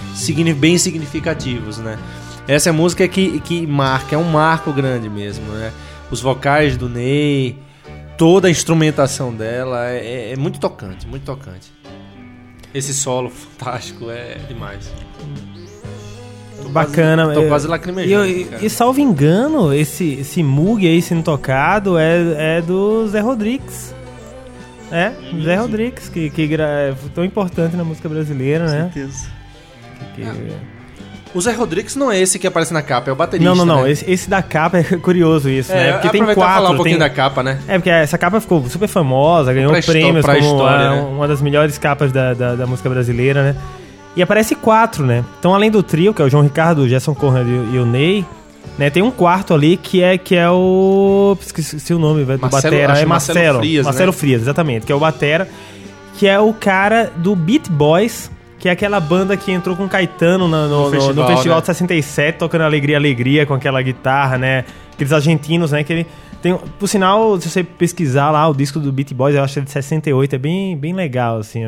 bem 0.54 0.78
significativos, 0.78 1.78
né? 1.78 1.98
Essa 2.48 2.70
é 2.70 2.72
a 2.72 2.74
música 2.74 3.08
que, 3.08 3.40
que 3.40 3.66
marca, 3.66 4.16
é 4.16 4.18
um 4.18 4.30
marco 4.30 4.74
grande 4.74 5.10
mesmo, 5.10 5.50
né? 5.54 5.72
Os 6.12 6.20
vocais 6.22 6.76
do 6.76 6.90
Ney, 6.90 7.58
toda 8.18 8.48
a 8.48 8.52
instrumentação 8.52 9.34
dela 9.34 9.88
é, 9.90 10.34
é 10.34 10.36
muito 10.36 10.60
tocante, 10.60 11.08
muito 11.08 11.24
tocante. 11.24 11.72
Esse 12.74 12.94
solo 12.94 13.30
fantástico 13.30 14.10
é 14.12 14.36
demais. 14.48 14.92
Tô 16.62 16.70
Bacana. 16.70 17.24
Quase, 17.26 17.34
tô 17.36 17.42
eu- 17.46 17.50
quase 17.50 17.66
E, 17.66 17.70
lacrimejando. 17.70 18.26
eu- 18.26 18.30
e, 18.42 18.46
cara. 18.46 18.66
e 18.66 18.70
salvo 18.70 19.00
engano, 19.00 19.74
esse, 19.74 20.14
esse 20.16 20.44
Mug 20.44 20.86
aí 20.88 21.02
sendo 21.02 21.24
tocado 21.24 21.98
é, 21.98 22.58
é 22.58 22.62
do 22.62 23.08
Zé 23.08 23.20
Rodrigues. 23.22 23.94
É, 24.92 25.12
Zé 25.44 25.56
Rodrigues, 25.56 26.10
que, 26.10 26.30
que 26.32 26.48
gra- 26.48 26.68
é 26.90 26.96
tão 27.14 27.24
importante 27.24 27.76
na 27.76 27.84
música 27.84 28.10
brasileira, 28.10 28.66
Com 28.66 28.72
né? 28.72 28.92
certeza. 28.94 29.28
Que- 30.16 30.79
O 31.34 31.40
Zé 31.42 31.52
Rodrigues 31.54 31.96
não 31.96 32.12
é 32.12 32.20
esse 32.20 32.40
que 32.40 32.48
aparece 32.48 32.74
na 32.74 32.82
capa, 32.82 33.10
é 33.10 33.14
o 33.14 33.16
baterista. 33.16 33.48
Não, 33.54 33.56
não, 33.56 33.76
não. 33.78 33.84
né? 33.84 33.92
Esse, 33.92 34.10
esse 34.10 34.28
da 34.30 34.42
capa 34.42 34.80
é 34.80 34.84
curioso 34.98 35.48
isso, 35.50 35.72
É, 35.72 35.76
né? 35.76 35.92
Porque 35.94 36.10
tem 36.10 36.24
quatro. 36.24 36.42
falar 36.42 36.70
um 36.72 36.76
pouquinho 36.76 36.98
tem- 36.98 37.08
da 37.08 37.10
capa, 37.10 37.44
né? 37.44 37.60
É, 37.68 37.78
porque 37.78 37.90
essa 37.90 38.18
capa 38.18 38.40
ficou 38.42 38.68
super 38.68 38.88
famosa, 38.88 39.54
ganhou 39.54 39.72
Pra 39.72 39.82
prêmios 39.82 40.26
pra 40.26 40.36
como 40.36 40.46
história, 40.48 40.86
a- 40.88 40.96
né? 40.96 41.02
uma 41.02 41.28
das 41.28 41.40
melhores 41.42 41.78
capas 41.78 42.12
da, 42.12 42.34
da, 42.34 42.56
da 42.56 42.66
música 42.66 42.90
brasileira, 42.90 43.44
né? 43.44 43.56
E 44.16 44.24
aparece 44.24 44.56
quatro, 44.56 45.06
né? 45.06 45.24
Então, 45.40 45.54
além 45.54 45.70
do 45.70 45.84
trio, 45.84 46.14
que 46.16 46.22
é 46.22 46.26
o 46.26 46.30
João 46.30 46.44
Ricardo, 46.44 46.80
o 46.80 46.90
Gerson 46.90 47.14
Conrad 47.14 47.48
e, 47.48 47.78
o 47.78 47.86
Ney, 47.86 48.26
né? 48.78 48.90
Tem 48.90 49.04
um 49.04 49.12
quarto 49.12 49.54
ali 49.54 49.78
que 49.78 50.02
é, 50.02 50.18
que 50.18 50.36
é 50.36 50.50
o... 50.50 51.38
Esqueci 51.40 51.94
o 51.94 52.00
nome 52.00 52.24
velho, 52.24 52.40
do 52.40 52.42
Marcelo- 52.42 52.64
Batera. 52.76 52.94
É 52.94 53.00
que 53.02 53.06
Marcelo 53.06 53.38
Marcelo. 53.38 53.60
Frias, 53.60 53.86
Marcelo 53.86 54.12
né? 54.12 54.18
Frias, 54.18 54.42
exatamente. 54.42 54.86
Que 54.88 54.92
é 54.92 54.96
o 54.96 55.00
Batera. 55.00 55.48
Que 56.18 56.28
é 56.28 56.40
o 56.40 56.52
cara 56.54 57.12
do 57.18 57.36
Beat 57.36 57.70
Boys, 57.70 58.32
que 58.60 58.68
é 58.70 58.72
aquela 58.72 59.00
banda 59.00 59.36
que 59.38 59.52
entrou 59.52 59.76
com 59.76 59.88
Caetano 59.88 60.48
no, 60.48 60.68
no- 60.68 60.68
no- 60.68 60.86
no 60.86 60.92
festival, 60.92 61.28
festival, 61.28 61.56
né? 61.58 61.62
de 61.62 61.66
67, 61.68 62.38
tocando 62.38 62.62
Alegria, 62.62 62.98
Alegria, 62.98 63.46
com 63.46 63.54
aquela 63.54 63.82
guitarra, 63.82 64.38
né? 64.38 64.66
Aqueles 64.94 65.14
argentinos, 65.14 65.72
né? 65.72 65.84
Que 65.84 65.94
ele 65.94 66.08
tem, 66.42 66.58
por 66.78 66.88
sinal, 66.88 67.40
se 67.40 67.50
você 67.50 67.64
pesquisar 67.64 68.32
lá 68.32 68.48
o 68.48 68.54
disco 68.54 68.80
do 68.80 68.92
Beat 68.92 69.14
Boys, 69.14 69.36
eu 69.36 69.44
acho 69.44 69.54
que 69.54 69.60
é 69.60 69.64
de 69.64 69.72
68, 69.72 70.36
é 70.36 70.38
bem, 70.38 70.78
bem 70.78 70.94
legal, 70.94 71.38
assim. 71.40 71.64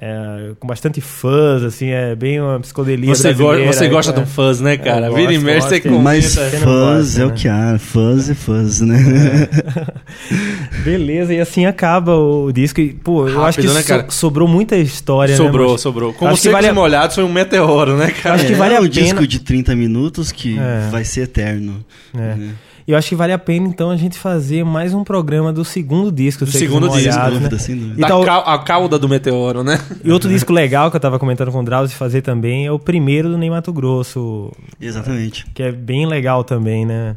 É- 0.00 0.50
é, 0.50 0.52
com 0.58 0.66
bastante 0.66 1.00
fuzz, 1.00 1.62
assim, 1.62 1.90
é 1.90 2.14
bem 2.14 2.40
uma 2.40 2.58
psicodelia 2.60 3.14
Você, 3.14 3.34
go 3.34 3.44
você 3.66 3.84
é, 3.84 3.88
gosta 3.88 4.12
é. 4.12 4.14
de 4.14 4.20
um 4.20 4.26
fuzz, 4.26 4.60
né, 4.60 4.76
cara? 4.78 5.06
Eu 5.08 5.14
Vira 5.14 5.32
e 5.34 5.38
mexe, 5.38 5.68
você 5.68 5.80
comenta. 5.80 6.02
Mas 6.02 6.34
gosta, 6.36 7.20
é 7.20 7.24
o 7.26 7.28
né? 7.28 7.34
que 7.36 7.48
há. 7.48 7.78
Fuzz 7.78 8.30
é 8.30 8.34
fuzz, 8.34 8.80
né? 8.80 8.96
Beleza, 10.84 11.34
e 11.34 11.40
assim 11.40 11.66
acaba 11.66 12.16
o 12.16 12.50
disco. 12.52 12.80
E, 12.80 12.92
pô, 12.94 13.28
eu 13.28 13.44
acho 13.44 13.60
que 13.60 13.66
Rápido, 13.66 13.88
né, 13.92 14.04
so- 14.08 14.10
sobrou 14.10 14.48
muita 14.48 14.76
história, 14.76 15.32
né, 15.32 15.36
Sobrou, 15.36 15.70
moço? 15.70 15.82
sobrou. 15.82 16.12
Como 16.12 16.30
Acho 16.30 16.42
secos 16.42 16.52
vale 16.54 16.66
a- 16.68 16.70
e 16.70 16.74
molhados 16.74 17.14
foi 17.14 17.24
um 17.24 17.32
meteoro, 17.32 17.96
né, 17.96 18.10
cara? 18.10 18.36
Acho 18.36 18.46
que 18.46 18.52
É, 18.52 18.56
vale 18.56 18.74
a 18.76 18.80
um 18.80 18.88
pena- 18.88 18.92
disco 19.04 19.26
de 19.26 19.40
30 19.40 19.74
minutos 19.76 20.32
que 20.32 20.58
É. 20.58 20.88
vai 20.90 21.04
ser 21.04 21.22
eterno. 21.22 21.84
É. 22.14 22.18
né? 22.18 22.50
E 22.90 22.92
eu 22.92 22.98
acho 22.98 23.08
que 23.08 23.14
vale 23.14 23.32
a 23.32 23.38
pena, 23.38 23.68
então, 23.68 23.88
a 23.88 23.96
gente 23.96 24.18
fazer 24.18 24.64
mais 24.64 24.92
um 24.92 25.04
programa 25.04 25.52
do 25.52 25.64
segundo 25.64 26.10
disco. 26.10 26.44
Do 26.44 26.50
Secos 26.50 26.60
e 26.60 26.66
segundo 26.66 26.88
disco, 26.88 26.98
Sem 27.02 27.12
Molhados, 27.12 27.34
dúvida, 27.38 27.54
né? 27.56 27.62
sem 27.62 27.76
dúvida. 27.76 28.00
E 28.00 28.08
cau- 28.08 28.42
a 28.44 28.58
cauda 28.64 28.98
do 28.98 29.08
meteoro, 29.08 29.62
né? 29.62 29.78
E 30.02 30.10
outro 30.10 30.28
disco 30.28 30.52
legal 30.52 30.90
que 30.90 30.96
eu 30.96 31.00
tava 31.00 31.16
comentando 31.16 31.52
com 31.52 31.60
o 31.60 31.64
Drauzio 31.64 31.96
fazer 31.96 32.20
também 32.22 32.66
é 32.66 32.72
o 32.72 32.80
primeiro 32.80 33.28
do 33.28 33.38
Ney 33.38 33.48
Mato 33.48 33.72
Grosso, 33.72 34.50
Exatamente. 34.80 35.46
que 35.54 35.62
é 35.62 35.70
bem 35.70 36.04
legal 36.04 36.42
também, 36.42 36.84
né? 36.84 37.14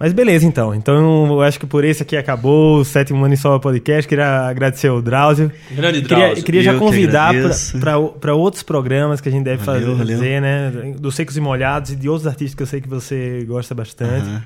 Mas 0.00 0.14
beleza, 0.14 0.46
então. 0.46 0.74
Então, 0.74 1.26
eu 1.30 1.42
acho 1.42 1.60
que 1.60 1.66
por 1.66 1.84
esse 1.84 2.02
aqui 2.02 2.16
acabou 2.16 2.78
o 2.80 2.84
sétimo 2.84 3.20
Manisoba 3.20 3.60
Podcast. 3.60 4.08
Queria 4.08 4.48
agradecer 4.48 4.88
ao 4.88 5.00
Drauzio. 5.02 5.52
Grande 5.70 6.00
Queria, 6.00 6.16
Drauzio. 6.24 6.44
queria 6.44 6.62
já 6.62 6.74
convidar 6.78 7.32
para 8.18 8.34
outros 8.34 8.62
programas 8.62 9.20
que 9.20 9.28
a 9.28 9.32
gente 9.32 9.44
deve 9.44 9.62
Valeu, 9.62 9.96
fazer, 9.96 10.14
valeu. 10.16 10.40
né? 10.40 10.94
Dos 10.98 11.14
Secos 11.14 11.36
e 11.36 11.40
Molhados 11.40 11.92
e 11.92 11.96
de 11.96 12.08
outros 12.08 12.26
artistas 12.26 12.54
que 12.56 12.62
eu 12.62 12.66
sei 12.66 12.80
que 12.80 12.88
você 12.88 13.44
gosta 13.46 13.74
bastante. 13.74 14.26
Aham. 14.26 14.42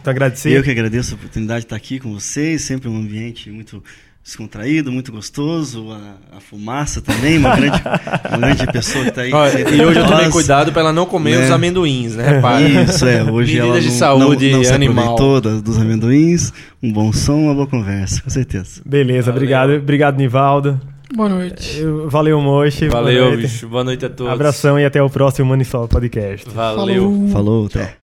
Então, 0.00 0.10
agradecer. 0.10 0.50
Eu 0.56 0.62
que 0.62 0.70
agradeço 0.70 1.14
a 1.14 1.16
oportunidade 1.16 1.60
de 1.60 1.66
estar 1.66 1.76
aqui 1.76 1.98
com 1.98 2.12
vocês, 2.14 2.62
sempre 2.62 2.88
um 2.88 2.96
ambiente 2.96 3.50
muito 3.50 3.82
descontraído, 4.22 4.92
muito 4.92 5.10
gostoso, 5.10 5.90
a, 5.90 6.36
a 6.36 6.40
fumaça 6.40 7.00
também, 7.00 7.38
uma 7.38 7.56
grande, 7.56 7.82
uma 8.28 8.38
grande 8.38 8.66
pessoa 8.70 9.02
que 9.04 9.10
está 9.10 9.22
aí. 9.22 9.32
Olha, 9.32 9.60
e 9.74 9.84
hoje 9.84 9.98
eu 9.98 10.06
tomei 10.06 10.28
cuidado 10.28 10.70
pra 10.72 10.82
ela 10.82 10.92
não 10.92 11.06
comer 11.06 11.38
Né? 11.38 11.44
os 11.46 11.50
amendoins, 11.50 12.14
né? 12.16 12.34
Repara. 12.34 12.60
Isso, 12.68 13.06
é, 13.06 13.24
hoje 13.24 13.54
Medidas 13.54 13.70
ela 13.70 13.80
de 13.80 13.88
não, 13.88 13.94
saúde 13.94 14.50
não, 14.50 14.58
não 14.58 14.64
se 14.64 14.72
animal. 14.72 15.14
aproveitou 15.14 15.40
da- 15.40 15.60
dos 15.60 15.78
amendoins, 15.78 16.52
um 16.82 16.92
bom 16.92 17.12
som, 17.12 17.44
uma 17.44 17.54
boa 17.54 17.66
conversa, 17.66 18.20
com 18.22 18.30
certeza. 18.30 18.82
Beleza, 18.84 19.32
Valeu. 19.32 19.36
obrigado. 19.36 19.70
Obrigado, 19.72 20.16
Nivaldo. 20.18 20.80
Boa 21.14 21.28
noite. 21.28 21.78
Eu- 21.80 22.08
Valeu, 22.08 22.40
Mochi. 22.40 22.88
Boa 22.88 23.02
Valeu, 23.02 23.24
noite. 23.30 23.42
bicho. 23.42 23.68
Boa 23.68 23.82
noite 23.82 24.04
a 24.04 24.10
todos. 24.10 24.32
Abração 24.32 24.78
e 24.78 24.84
até 24.84 25.02
o 25.02 25.10
próximo 25.10 25.48
Manisoba 25.48 25.88
Podcast. 25.88 26.48
Valeu. 26.50 27.02
Falou. 27.04 27.28
Falou, 27.30 27.66
até. 27.66 27.94